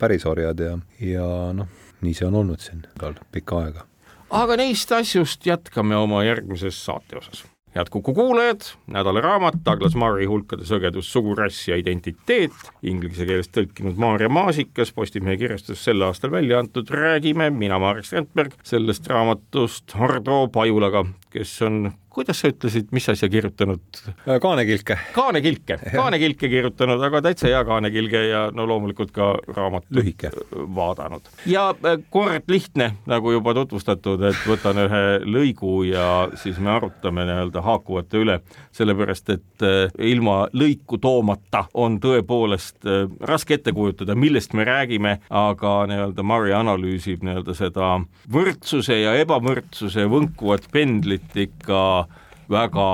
[0.00, 1.70] pärisorjad ja, ja noh,
[2.04, 2.84] nii see on olnud siin
[3.32, 3.86] pikka aega.
[4.30, 10.26] aga neist asjust jätkame oma järgmises saate osas head Kuku kuulajad, nädala raamat Douglas Murray
[10.26, 16.58] hulkade sõgedus, sugurass ja identiteet, inglise keelest tõlkinud Maarja Maasikas, Postimehe kirjastus sel aastal välja
[16.58, 23.06] antud, räägime, mina, Marek Strandberg, sellest raamatust Hardo Pajulaga, kes on kuidas sa ütlesid, mis
[23.08, 23.80] asja kirjutanud?
[24.08, 24.98] Äh, kaanekilke.
[25.12, 31.30] kaanekilke, kaanekilke kirjutanud, aga täitsa hea kaanekilge ja no loomulikult ka raamat lühike vaadanud.
[31.46, 37.26] ja äh, kord lihtne, nagu juba tutvustatud, et võtan ühe lõigu ja siis me arutame
[37.28, 38.40] nii-öelda haakuvate üle,
[38.74, 42.88] sellepärast et äh, ilma lõiku toomata on tõepoolest
[43.26, 47.92] raske ette kujutada, millest me räägime, aga nii-öelda Murray analüüsib nii-öelda seda
[48.32, 51.80] võrdsuse ja ebavõrdsuse võnkuvat pendlit ikka
[52.50, 52.86] väga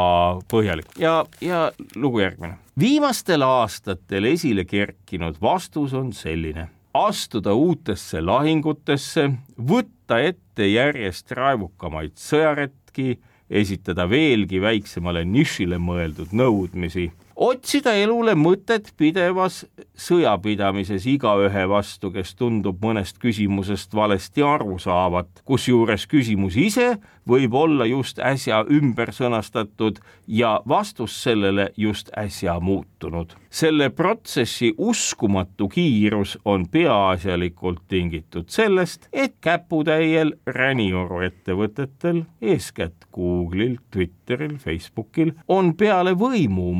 [0.50, 0.92] põhjalik.
[1.00, 2.58] Ja, ja lugu järgmine.
[2.78, 13.18] viimastel aastatel esile kerkinud vastus on selline, astuda uutesse lahingutesse, võtta ette järjest raevukamaid sõjaretki,
[13.50, 19.64] esitada veelgi väiksemale nišile mõeldud nõudmisi otsida elule mõtet pidevas
[19.96, 26.96] sõjapidamises igaühe vastu, kes tundub mõnest küsimusest valesti aru saavat, kusjuures küsimus ise
[27.28, 33.34] võib olla just äsja ümber sõnastatud ja vastus sellele just äsja muutunud.
[33.50, 44.58] selle protsessi uskumatu kiirus on peaasjalikult tingitud sellest, et käputäiel Ränioru ettevõtetel, eeskätt Google'il, Twitteril,
[44.58, 46.72] Facebookil, on peale võimu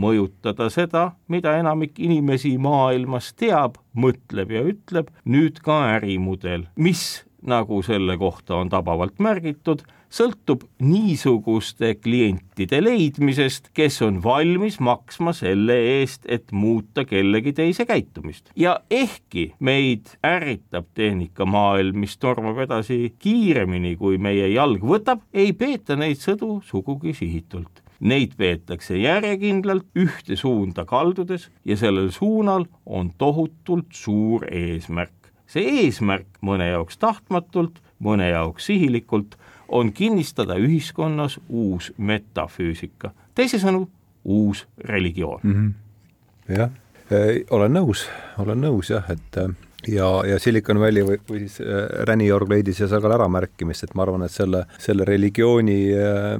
[0.47, 7.83] mõjutada seda, mida enamik inimesi maailmas teab, mõtleb ja ütleb, nüüd ka ärimudel, mis nagu
[7.83, 16.25] selle kohta on tabavalt märgitud, sõltub niisuguste klientide leidmisest, kes on valmis maksma selle eest,
[16.29, 18.51] et muuta kellegi teise käitumist.
[18.57, 25.97] ja ehkki meid ärritab tehnikamaailm, mis tormab edasi kiiremini, kui meie jalg võtab, ei peeta
[25.97, 33.87] neid sõdu sugugi sihitult Neid peetakse järjekindlalt ühte suunda kaldudes ja sellel suunal on tohutult
[33.91, 35.13] suur eesmärk.
[35.47, 39.37] see eesmärk mõne jaoks tahtmatult, mõne jaoks sihilikult
[39.69, 43.89] on kinnistada ühiskonnas uus metafüüsika, teisisõnu
[44.25, 45.55] uus religioon mm.
[45.55, 46.57] -hmm.
[46.57, 46.71] jah,
[47.51, 49.55] olen nõus, olen nõus jah, et äh,
[49.89, 53.95] ja, ja Silicon Valley või, või siis äh, Räniorg leidis ja seal ka äramärkimist, et
[53.95, 56.35] ma arvan, et selle, selle religiooni äh,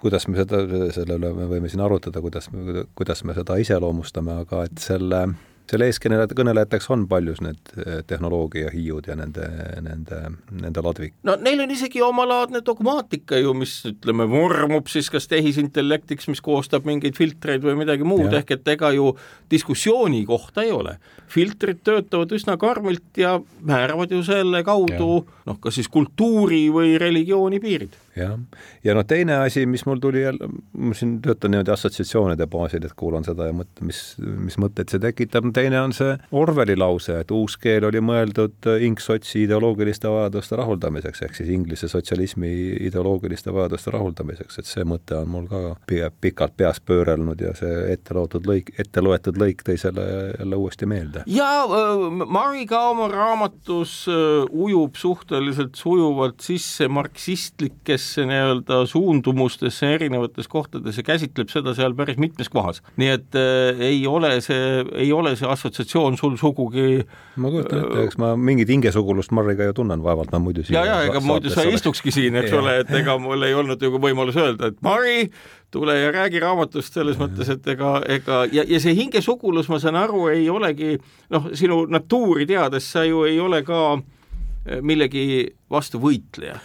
[0.00, 0.62] kuidas me seda,
[0.94, 2.50] selle üle me võime siin arutada, kuidas,
[2.98, 5.26] kuidas me seda iseloomustame, aga et selle
[5.70, 9.46] selle eeskõnelejate, kõnelejateks on paljus need eh, tehnoloogiahiiud ja nende,
[9.82, 10.20] nende,
[10.54, 11.16] nende ladvik.
[11.26, 16.86] no neil on isegi omalaadne dogmaatika ju, mis ütleme, vormub siis kas tehisintellektiks, mis koostab
[16.88, 19.12] mingeid filtreid või midagi muud, ehk et ega ju
[19.50, 20.96] diskussiooni kohta ei ole.
[21.26, 27.60] filtrid töötavad üsna karmilt ja määravad ju selle kaudu noh, kas siis kultuuri või religiooni
[27.60, 28.36] piirid jah,
[28.84, 32.94] ja noh, teine asi, mis mul tuli jälle, ma siin töötan niimoodi assotsiatsioonide baasil, et
[32.96, 37.32] kuulan seda ja mõtlen, mis, mis mõtteid see tekitab, teine on see Orwelli lause, et
[37.34, 42.52] uus keel oli mõeldud inksootsi ideoloogiliste vajaduste rahuldamiseks, ehk siis Inglise sotsialismi
[42.88, 45.76] ideoloogiliste vajaduste rahuldamiseks, et see mõte on mul ka
[46.20, 50.06] pikalt peas pöörelnud ja see ette loetud lõik, ette loetud lõik tõi selle
[50.38, 51.26] jälle uuesti meelde.
[51.30, 59.94] ja äh, Mari ka oma raamatus äh, ujub suhteliselt sujuvalt sisse marksistlikes erinevatesse nii-öelda suundumustesse
[59.94, 62.82] erinevates kohtades ja käsitleb seda seal päris mitmes kohas.
[62.96, 67.04] nii et äh, ei ole see, ei ole see assotsiatsioon sul sugugi
[67.36, 71.02] ma kujutan ette, eks ma mingit hingesugulust Marriga ju tunnen, vaevalt ma muidu ja, ja
[71.04, 74.36] ega muidu sa ei istukski siin, eks ole, et ega mul ei olnud ju võimalus
[74.36, 75.30] öelda, et Mari,
[75.70, 79.98] tule ja räägi raamatust selles mõttes, et ega, ega ja, ja see hingesugulus, ma saan
[79.98, 80.96] aru, ei olegi
[81.34, 86.60] noh, sinu natuuri teades sa ju ei ole ka äh, millegi vastu võitleja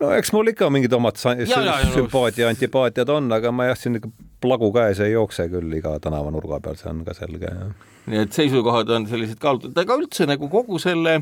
[0.00, 4.00] no eks mul ikka mingid omad sümpaatia, antipaatiad on, aga ma jah, siin
[4.42, 7.52] plagu käes ei jookse küll iga tänavanurga peal, see on ka selge.
[8.06, 11.20] nii et seisukohad on sellised kaalutletud, aga üldse nagu kogu selle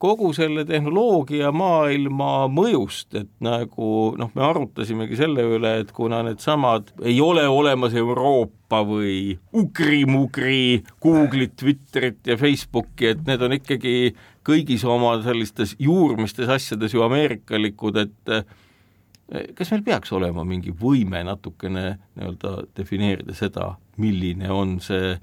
[0.00, 6.94] kogu selle tehnoloogia maailma mõjust, et nagu noh, me arutasimegi selle üle, et kuna needsamad
[7.04, 14.14] ei ole olemas Euroopa või ugri-mugri Google'it, Twitterit ja Facebooki, et need on ikkagi
[14.46, 21.22] kõigis oma sellistes juurmistes asjades ju ameerikalikud, et eh, kas meil peaks olema mingi võime
[21.26, 25.14] natukene nii-öelda defineerida seda, milline on see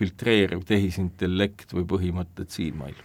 [0.00, 2.98] filtreeriv tehisintellekt või põhimõtted siinmail?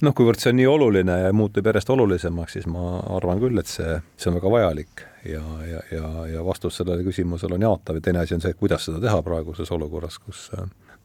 [0.00, 3.68] noh, kuivõrd see on nii oluline ja muutub järjest olulisemaks, siis ma arvan küll, et
[3.68, 8.06] see, see on väga vajalik ja, ja, ja, ja vastus sellele küsimusele on jaatav ja
[8.06, 10.46] teine asi on see, kuidas seda teha praeguses olukorras, kus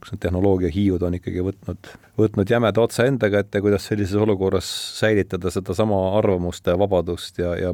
[0.06, 1.88] kus need tehnoloogiahiiud on ikkagi võtnud,
[2.22, 7.74] võtnud jämeda otsa enda kätte, kuidas sellises olukorras säilitada sedasama arvamuste vabadust ja, ja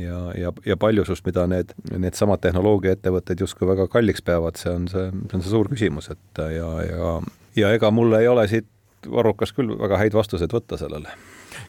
[0.00, 5.10] ja, ja, ja paljusust, mida need, needsamad tehnoloogiaettevõtted justkui väga kalliks peavad, see on see,
[5.12, 7.14] see on see suur küsimus, et ja, ja
[7.54, 8.66] ja ega mul ei ole siit
[9.10, 11.12] varrukas küll väga häid vastuseid võtta sellele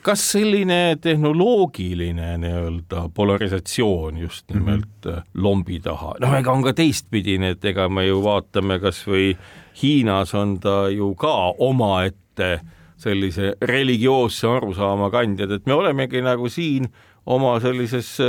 [0.06, 4.60] kas selline tehnoloogiline nii-öelda polarisatsioon just mhm.
[4.60, 5.22] nimelt mm -hmm.
[5.34, 9.36] lombi taha, noh, ega on ka teistpidine, et ega me ju vaatame kasvõi
[9.82, 12.60] Hiinas on ta ju ka omaette
[12.98, 16.88] sellise religioosse arusaama kandjad, et me olemegi nagu siin
[17.26, 18.22] oma sellises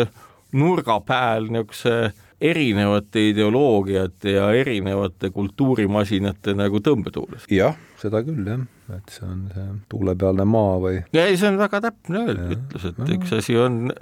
[0.53, 7.47] nurga peal niisuguse erinevate ideoloogiate ja erinevate kultuurimasinate nagu tõmbetuules.
[7.51, 11.03] jah, seda küll jah, et see on see tuulepealne maa või.
[11.16, 13.92] ei, see on väga täpne ütlus, et üks asi on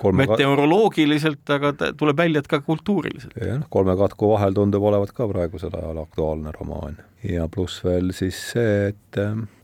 [0.00, 3.34] Kolme meteoroloogiliselt, aga tuleb välja, et ka kultuuriliselt.
[3.36, 7.00] jah, noh, kolme katku vahel tundub olevat ka praegusel ajal aktuaalne romaan.
[7.26, 9.18] ja pluss veel siis see, et,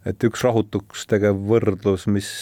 [0.04, 2.32] et üks rahutuks tegev võrdlus, mis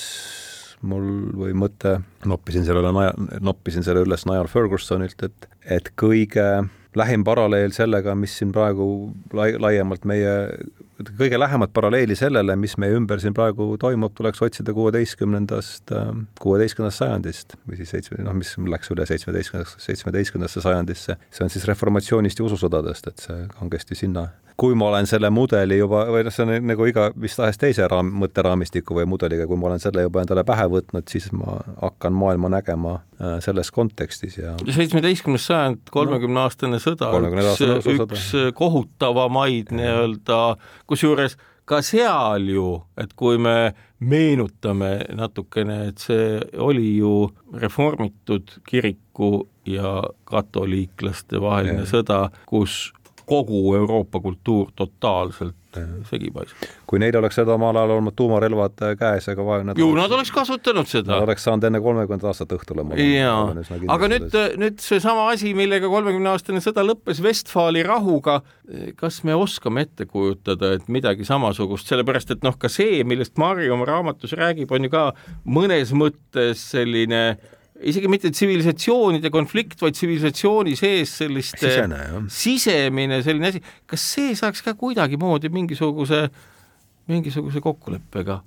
[0.84, 1.98] mul või mõte,
[2.28, 3.12] noppisin sellele naja,
[3.44, 5.46] noppisin selle üles Niall Fergusonilt, et,
[5.78, 6.48] et kõige
[6.98, 8.88] lähim paralleel sellega, mis siin praegu
[9.34, 10.34] lai-, laiemalt meie,
[11.18, 15.92] kõige lähemat paralleeli sellele, mis meie ümber siin praegu toimub, tuleks otsida kuueteistkümnendast,
[16.40, 21.18] kuueteistkümnendast sajandist või siis seitsme, noh, mis läks üle seitsmeteistkümnendasse, seitsmeteistkümnendasse sajandisse.
[21.30, 24.28] see on siis reformatsioonist ja ususõdadest, et see kangesti sinna.
[24.56, 27.88] Kui ma olen selle mudeli juba, või noh, see on nagu iga mis tahes teise
[27.90, 32.14] raam, mõtteraamistiku või mudeliga, kui ma olen selle juba endale pähe võtnud, siis ma hakkan
[32.14, 37.64] maailma nägema äh, selles kontekstis ja seitsmeteistkümnes sajand, kolmekümne aastane sõda, üks,
[37.96, 40.38] üks kohutavamaid nii-öelda,
[40.86, 42.68] kusjuures ka seal ju,
[43.00, 43.72] et kui me
[44.04, 47.14] meenutame natukene, et see oli ju
[47.60, 51.88] reformitud kiriku ja katoliiklaste vaheline ja.
[51.88, 52.92] sõda, kus
[53.24, 55.56] kogu Euroopa kultuur totaalselt
[56.08, 56.66] segi paisub.
[56.90, 60.12] kui neil oleks seda omal ajal olnud tuumarelvad äh, käes, aga vaja nad ju, nad
[60.14, 61.14] oleks kasutanud seda.
[61.14, 62.86] Nad oleks saanud enne kolmekümnendat aastat õhtule.
[63.00, 63.38] jaa,
[63.94, 68.40] aga nüüd, nüüd seesama asi, millega kolmekümne aastane sõda lõppes Westfali rahuga,
[69.00, 73.70] kas me oskame ette kujutada, et midagi samasugust, sellepärast et noh, ka see, millest Mari
[73.72, 75.08] oma raamatus räägib, on ju ka
[75.44, 77.24] mõnes mõttes selline
[77.82, 84.62] isegi mitte tsivilisatsioonide konflikt, vaid tsivilisatsiooni sees selliste Sisene, sisemine selline asi, kas see saaks
[84.64, 86.28] ka kuidagimoodi mingisuguse,
[87.10, 88.40] mingisuguse kokkuleppega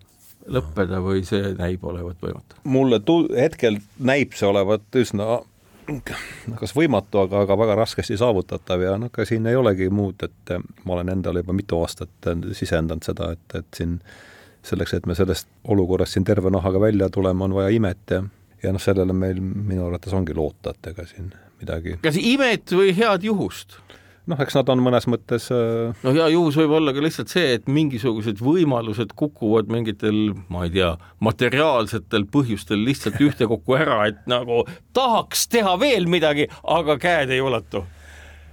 [0.48, 2.62] lõppeda või see näib olevat võimatu?
[2.72, 5.42] mulle tu-, hetkel näib see olevat üsna
[6.60, 10.56] kas võimatu, aga, aga väga raskesti saavutatav ja noh, ka siin ei olegi muud, et
[10.84, 14.00] ma olen endale juba mitu aastat sisendanud seda, et, et siin
[14.68, 18.24] selleks, et me sellest olukorrast siin terve nahaga välja tuleme, on vaja imet ja
[18.64, 21.98] ja noh, sellele meil minu arvates ongi loota, et ega siin midagi.
[22.04, 23.80] kas imet või head juhust?
[24.28, 25.94] noh, eks nad on mõnes mõttes äh...
[26.04, 30.74] no hea juhus võib olla ka lihtsalt see, et mingisugused võimalused kukuvad mingitel, ma ei
[30.76, 30.94] tea,
[31.24, 34.64] materiaalsetel põhjustel lihtsalt ühtekokku ära, et nagu
[34.98, 37.86] tahaks teha veel midagi, aga käed ei ulatu.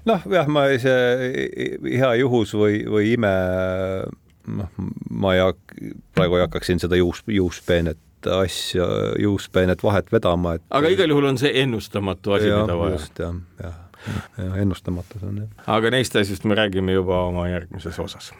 [0.09, 3.35] noh, jah, ma see hea juhus või, või ime
[4.45, 4.71] noh,
[5.11, 8.87] ma ei hakka, praegu ei hakkaks siin seda juus, juuspeenet asja
[9.19, 12.99] juuspeenet vahet vedama, et aga igal juhul on see ennustamatu asi, mida vaja.
[12.99, 13.77] just, jah, jah,
[14.39, 15.69] ja ennustamatus on jah.
[15.77, 18.33] aga neist asjust me räägime juba oma järgmises osas.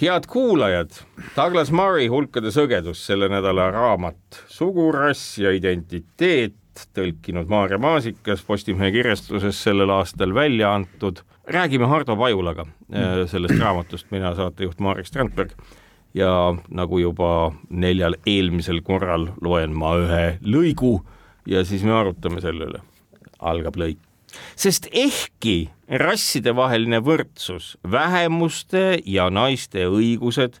[0.00, 1.02] head kuulajad,
[1.36, 6.56] Douglas Murray Hulkade sõgedus, selle nädala raamat Sugurass ja identiteet,
[6.96, 11.20] tõlkinud Maarja Maasikas Postimehe kirjastuses sellel aastal välja antud.
[11.44, 13.26] räägime Hardo Pajulaga mm.
[13.26, 15.56] sellest raamatust, mina saatejuht Marek Strandberg
[16.14, 21.00] ja nagu juba neljal eelmisel korral loen ma ühe lõigu
[21.46, 22.80] ja siis me arutame selle üle.
[23.38, 23.98] algab lõik.
[24.56, 30.60] sest ehkki rassidevaheline võrdsus, vähemuste ja naiste õigused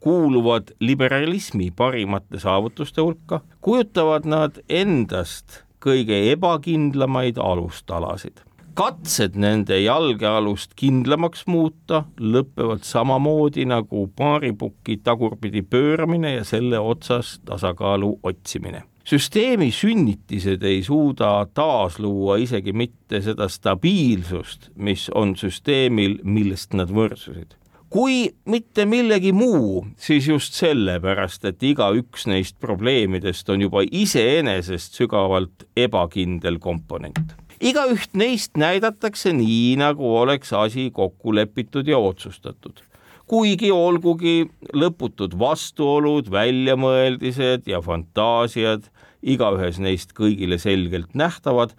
[0.00, 8.42] kuuluvad liberalismi parimate saavutuste hulka, kujutavad nad endast kõige ebakindlamaid alustalasid
[8.76, 18.18] katsed nende jalgealust kindlamaks muuta lõpevad samamoodi nagu paaripuki tagurpidi pööramine ja selle otsas tasakaalu
[18.22, 18.82] otsimine.
[19.06, 27.56] süsteemi sünnitised ei suuda taasluua isegi mitte seda stabiilsust, mis on süsteemil, millest nad võrsusid
[27.90, 35.64] kui mitte millegi muu, siis just sellepärast, et igaüks neist probleemidest on juba iseenesest sügavalt
[35.76, 42.82] ebakindel komponent igaüht neist näidatakse nii, nagu oleks asi kokku lepitud ja otsustatud.
[43.26, 48.86] kuigi olgugi lõputud vastuolud, väljamõeldised ja fantaasiad
[49.22, 51.74] igaühes neist kõigile selgelt nähtavad,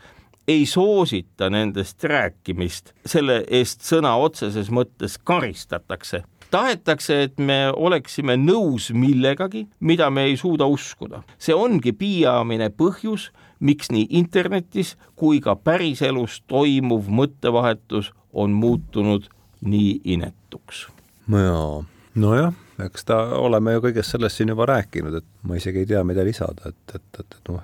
[0.48, 8.92] ei soosita nendest rääkimist, selle eest sõna otseses mõttes karistatakse tahetakse, et me oleksime nõus
[8.94, 11.24] millegagi, mida me ei suuda uskuda.
[11.38, 19.30] see ongi peamine põhjus, miks nii internetis kui ka päriselus toimuv mõttevahetus on muutunud
[19.62, 20.88] nii inetuks.
[21.32, 21.84] jaa,
[22.16, 22.54] nojah,
[22.86, 26.26] eks ta, oleme ju kõigest sellest siin juba rääkinud, et ma isegi ei tea, mida
[26.26, 27.62] lisada, et, et, et, et noh,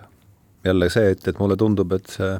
[0.66, 2.38] jälle see, et, et mulle tundub, et see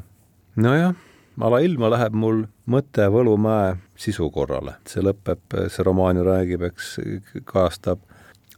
[0.56, 0.94] nojah,
[1.40, 6.96] alailma läheb mul mõte Võlumäe sisu korrale, see lõpeb, see romaan ju räägib, eks,
[7.48, 8.02] kajastab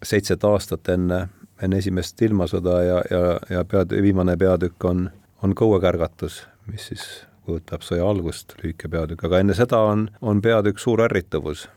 [0.04, 1.26] seitset aastat enne,
[1.62, 5.08] enne esimest ilmasõda ja, ja, ja pead, viimane peatükk on,
[5.42, 7.06] on Kõuekärgatus, mis siis
[7.46, 11.68] kujutab sõja algust, lühike peatükk, aga enne seda on, on peatükk Suur ärrituvus.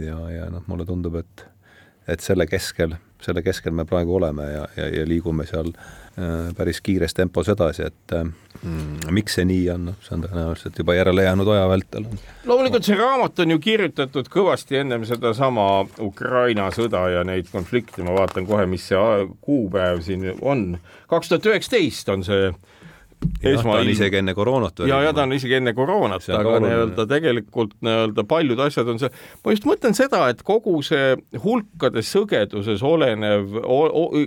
[0.00, 1.46] ja, ja noh, mulle tundub, et,
[2.08, 6.05] et selle keskel, selle keskel me praegu oleme ja, ja, ja liigume seal äh,
[6.56, 8.24] päris kiires tempos edasi, et äh,
[8.62, 12.06] mm, miks see nii on, noh, see on tõenäoliselt juba järele jäänud aja vältel.
[12.48, 15.66] loomulikult see raamat on ju kirjutatud kõvasti ennem sedasama
[16.00, 20.78] Ukraina sõda ja neid konflikte, ma vaatan kohe, mis see kuupäev siin on,
[21.12, 22.48] kaks tuhat üheksateist on see
[23.42, 24.84] jah, ta on isegi enne koroonat.
[24.88, 29.10] ja, ja ta on isegi enne koroonat, aga nii-öelda tegelikult nii-öelda paljud asjad on see,
[29.44, 31.14] ma just mõtlen seda, et kogu see
[31.44, 33.60] hulkade sõgeduses olenev,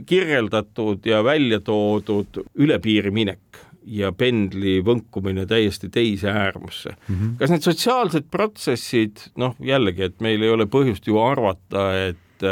[0.10, 7.16] kirjeldatud ja välja toodud üle piiri minek ja pendli võnkumine täiesti teise äärmusse mm.
[7.16, 7.38] -hmm.
[7.39, 12.45] kas need sotsiaalsed protsessid, noh jällegi, et meil ei ole põhjust ju arvata, et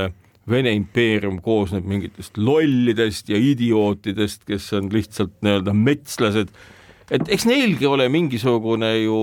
[0.50, 6.54] Vene impeerium koosneb mingitest lollidest ja idiootidest, kes on lihtsalt nii-öelda metslased,
[7.12, 9.20] et eks neilgi ole mingisugune ju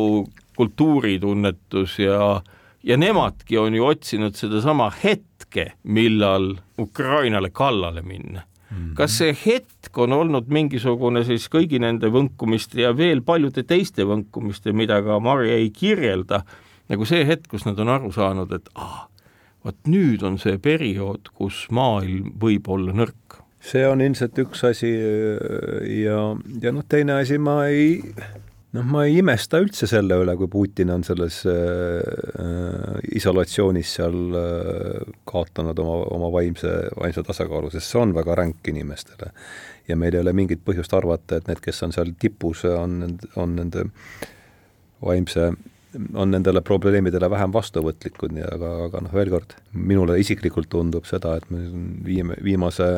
[0.57, 2.43] kultuuritunnetus ja,
[2.83, 8.77] ja nemadki on ju otsinud sedasama hetke, millal Ukrainale kallale minna mm.
[8.77, 8.95] -hmm.
[8.95, 14.73] kas see hetk on olnud mingisugune siis kõigi nende võnkumiste ja veel paljude teiste võnkumiste,
[14.73, 16.43] mida ka Mari ei kirjelda,
[16.89, 19.09] nagu see hetk, kus nad on aru saanud, et aa,
[19.65, 23.41] vot nüüd on see periood, kus maailm võib olla nõrk.
[23.65, 26.19] see on ilmselt üks asi ja,
[26.61, 27.97] ja noh, teine asi, ma ei,
[28.77, 35.15] noh, ma ei imesta üldse selle üle, kui Putin on selles äh, isolatsioonis seal äh,
[35.25, 39.33] kaotanud oma, oma vaimse, vaimse tasakaalu, sest see on väga ränk inimestele.
[39.89, 43.01] ja meil ei ole mingit põhjust arvata, et need, kes on seal tipus, on,
[43.41, 43.89] on nende
[45.05, 45.55] vaimse
[46.15, 51.37] on nendele probleemidele vähem vastuvõtlikud, nii aga, aga noh, veel kord, minule isiklikult tundub seda,
[51.39, 51.65] et me
[52.05, 52.89] viime, viimase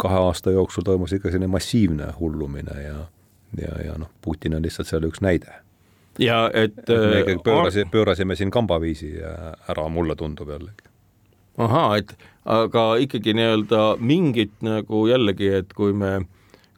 [0.00, 2.96] kahe aasta jooksul toimus ikka selline massiivne hullumine ja
[3.60, 5.52] ja, ja noh, Putin on lihtsalt seal üks näide.
[6.18, 9.14] ja et, et me ikkagi äh, pöörasime, pöörasime siin kambaviisi
[9.68, 10.88] ära, mulle tundub jällegi.
[11.58, 16.22] ahaa, et aga ikkagi nii-öelda mingit nagu jällegi, et kui me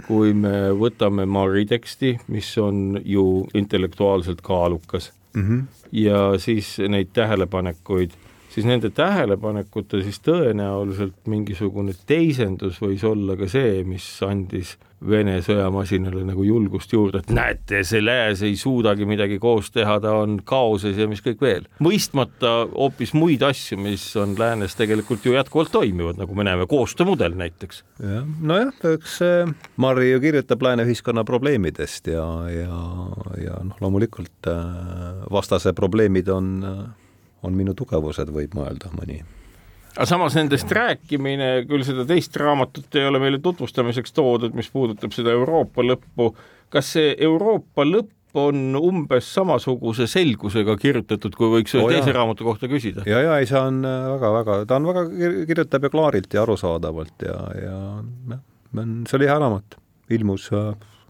[0.08, 5.62] kui me võtame Mari teksti, mis on ju intellektuaalselt kaalukas mm -hmm.
[5.92, 8.10] ja siis neid tähelepanekuid,
[8.50, 16.22] siis nende tähelepanekute siis tõenäoliselt mingisugune teisendus võis olla ka see, mis andis Vene sõjamasinale
[16.24, 20.96] nagu julgust juurde, et näete, see lääs ei suudagi midagi koos teha, ta on kaoses
[21.00, 21.68] ja mis kõik veel.
[21.84, 27.36] mõistmata hoopis muid asju, mis on läänes tegelikult ju jätkuvalt toimivad, nagu me näeme, koostöömudel
[27.36, 27.84] näiteks.
[28.00, 29.20] jah, nojah, eks
[29.76, 32.80] Marri ju kirjutab lääne ühiskonna probleemidest ja, ja,
[33.44, 34.60] ja noh, loomulikult äh,
[35.32, 36.84] vastase probleemid on, äh,
[37.42, 39.22] on minu tugevused, võib mõelda mõni
[39.94, 45.14] aga samas nendest rääkimine, küll seda teist raamatut ei ole meile tutvustamiseks toodud, mis puudutab
[45.14, 46.32] seda Euroopa lõppu,
[46.72, 52.46] kas see Euroopa lõpp on umbes samasuguse selgusega kirjutatud, kui võiks ühe oh, teise raamatu
[52.46, 53.04] kohta küsida.
[53.06, 55.04] ja, ja ei, see on väga-väga, ta on väga,
[55.46, 58.42] kirjutab ju klaarilt ja arusaadavalt ja, ja noh,
[59.06, 59.78] see oli hea raamat,
[60.18, 60.50] ilmus,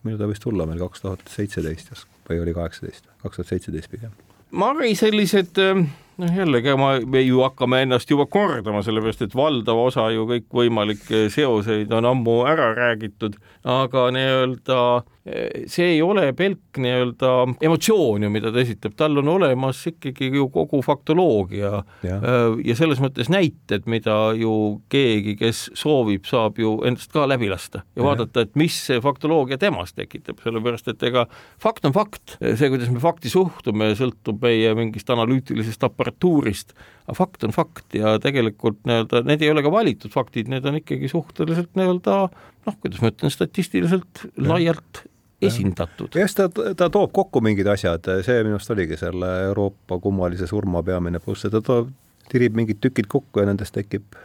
[0.04, 1.96] millal ta võis tulla meil, kaks tuhat seitseteist
[2.28, 4.12] või oli kaheksateist, kaks tuhat seitseteist pigem.
[4.54, 5.86] Mari, sellised äh
[6.20, 11.26] noh, jällegi ma, me ju hakkame ennast juba kordama, sellepärast et valdav osa ju kõikvõimalikke
[11.32, 14.80] seoseid on ammu ära räägitud, aga nii-öelda
[15.24, 17.30] see ei ole pelk nii-öelda
[17.64, 21.78] emotsioon ju, mida ta esitab, tal on olemas ikkagi ju kogu faktoloogia.
[22.04, 22.18] Ja,
[22.60, 27.80] ja selles mõttes näited, mida ju keegi, kes soovib, saab ju endast ka läbi lasta
[27.86, 31.24] ja, ja vaadata, et mis see faktoloogia temas tekitab, sellepärast et ega
[31.62, 36.76] fakt on fakt, see, kuidas me fakti suhtume, sõltub meie mingist analüütilisest aparatuurist,
[37.08, 40.82] aga fakt on fakt ja tegelikult nii-öelda need ei ole ka valitud faktid, need on
[40.82, 45.06] ikkagi suhteliselt nii-öelda noh, kuidas ma ütlen, statistiliselt laialt
[45.48, 46.16] esindatud.
[46.20, 50.82] jah, ta, ta toob kokku mingid asjad, see minu arust oligi selle Euroopa kummalise surma
[50.86, 51.90] peamine pluss, et ta toob,
[52.30, 54.16] tirib mingid tükid kokku ja nendest tekib,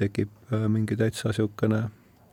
[0.00, 1.84] tekib äh, mingi täitsa niisugune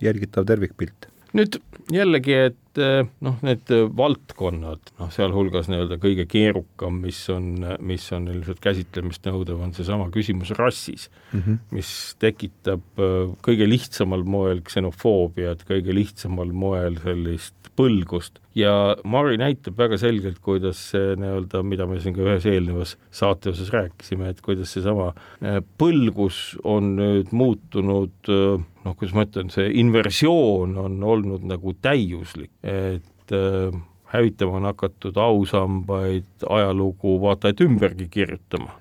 [0.02, 1.10] jälgitav tervikpilt.
[1.38, 1.60] Nüüd
[1.92, 8.30] jällegi, et et noh, need valdkonnad, noh, sealhulgas nii-öelda kõige keerukam, mis on, mis on
[8.32, 11.58] ilmselt käsitlemist nõudev, on seesama küsimus rassis mm, -hmm.
[11.76, 13.04] mis tekitab
[13.44, 20.80] kõige lihtsamal moel ksenofoobiat, kõige lihtsamal moel sellist põlgust ja Mari näitab väga selgelt, kuidas
[20.92, 25.12] see nii-öelda, mida me siin ka ühes eelnevas saate osas rääkisime, et kuidas seesama
[25.44, 28.32] äh, põlgus on nüüd muutunud
[28.86, 33.80] noh, kuidas ma ütlen, see inversioon on olnud nagu täiuslik, et äh,
[34.12, 38.74] hävitama on hakatud ausambaid, ajalugu vaata et ümbergi kirjutama.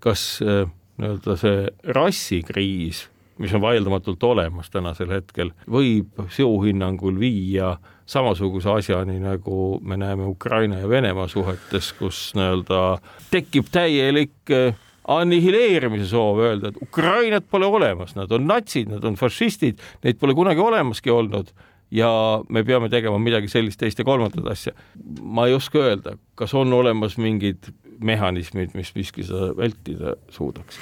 [0.00, 3.08] kas äh, nii-öelda see rassikriis,
[3.38, 7.76] mis on vaieldamatult olemas tänasel hetkel, võib sinu hinnangul viia
[8.08, 12.82] samasuguse asjani, nagu me näeme Ukraina ja Venemaa suhetes, kus nii-öelda
[13.30, 14.78] tekib täielik äh,
[15.08, 20.36] annihileerimise soov öelda, et Ukrainat pole olemas, nad on natsid, nad on fašistid, neid pole
[20.36, 21.52] kunagi olemaski olnud
[21.90, 22.10] ja
[22.48, 24.74] me peame tegema midagi sellist, teist ja kolmandat asja.
[25.22, 27.70] ma ei oska öelda, kas on olemas mingid
[28.04, 30.78] mehhanismid, mis miski seda vältida suudaks?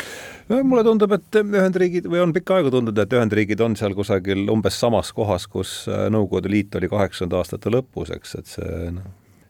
[0.48, 4.48] no mulle tundub, et Ühendriigid või on pikka aega tundunud, et Ühendriigid on seal kusagil
[4.52, 9.06] umbes samas kohas, kus äh, Nõukogude Liit oli kaheksakümnenda aastate lõpus, eks, et see noh,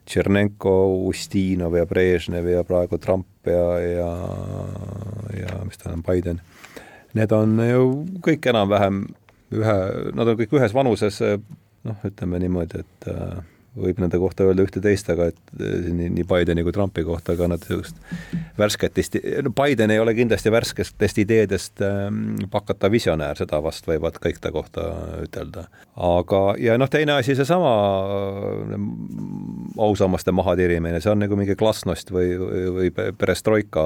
[0.07, 0.73] Tšernenko,
[1.09, 4.11] Ustinov ja Brežnev ja praegu Trump ja, ja,
[5.35, 6.41] ja mis ta on, Biden.
[7.17, 7.85] Need on ju
[8.25, 9.05] kõik enam-vähem
[9.57, 9.77] ühe,
[10.15, 11.21] nad on kõik ühes vanuses,
[11.87, 13.39] noh, ütleme niimoodi, et äh,
[13.77, 17.51] võib nende kohta öelda ühte-teist, aga et eh, nii, nii Bideni kui Trumpi kohta, aga
[17.53, 17.99] nad niisugust
[18.59, 24.41] värsketest, no Biden ei ole kindlasti värsketest ideedest ähm, pakata visionäär, seda vast võivad kõik
[24.43, 24.87] ta kohta
[25.25, 25.67] ütelda.
[25.97, 27.73] aga, ja noh, teine asi, seesama
[28.17, 28.89] äh,
[29.87, 32.33] ausammaste mahatirimine, see on nagu mingi glasnost või,
[32.79, 33.85] või perestroika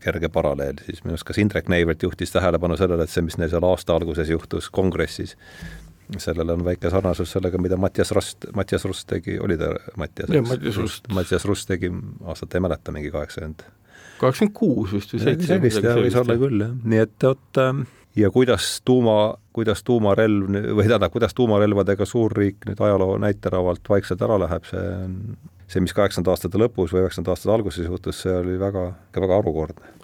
[0.00, 3.52] kerge paralleel, siis minu arust kas Indrek Neivelt juhtis tähelepanu sellele, et see, mis neil
[3.52, 5.36] seal aasta alguses juhtus kongressis,
[6.18, 10.32] sellel on väike sarnasus sellega, mida Mattias Rust, Mattias Rust tegi, oli ta Mattias?
[10.48, 11.08] Mattias Rust.
[11.14, 11.92] Mattias Rust tegi,
[12.24, 13.62] aastat ei mäleta, mingi kaheksakümmend.
[14.20, 15.46] kaheksakümmend kuus vist või seitse.
[15.54, 17.84] sellist jah, võis olla küll jah, nii et vot ähm,
[18.16, 24.38] ja kuidas tuuma, kuidas tuumarelv või tähendab, kuidas tuumarelvadega suurriik nüüd ajaloo näiteravalt vaikselt ära
[24.44, 25.16] läheb, see on
[25.70, 29.99] see, mis kaheksakümnendate aastate lõpus või üheksakümnendate aastate alguses juhtus, see oli väga, väga harukordne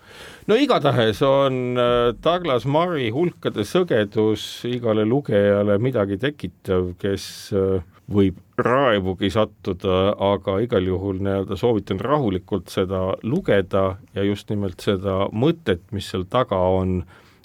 [0.47, 7.27] no igatahes on äh, Douglas Murray hulkade sõgedus igale lugejale midagi tekitav, kes
[7.57, 14.81] äh, võib raevugi sattuda, aga igal juhul nii-öelda soovitan rahulikult seda lugeda ja just nimelt
[14.85, 17.01] seda mõtet, mis seal taga on,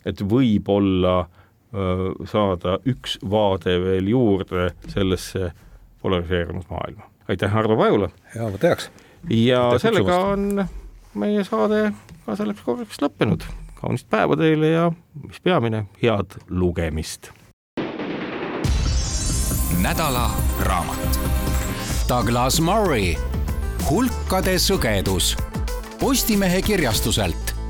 [0.06, 5.52] et võib-olla äh, saada üks vaade veel juurde sellesse
[6.02, 7.10] polariseerunud maailma.
[7.30, 8.12] aitäh, Ardo Pajula!
[8.36, 8.92] jaa, ma teaks!
[9.30, 10.66] ja Aitäh sellega on
[11.18, 11.90] meie saade
[12.26, 13.44] ka selleks korraks lõppenud.
[13.82, 14.92] kaunist päeva teile ja
[15.28, 17.32] mis peamine, head lugemist.
[19.82, 20.30] nädala
[20.62, 21.20] raamat.
[22.10, 23.16] Douglas Murray,
[23.90, 25.36] Hulkade sõgedus
[26.00, 27.61] Postimehe kirjastuselt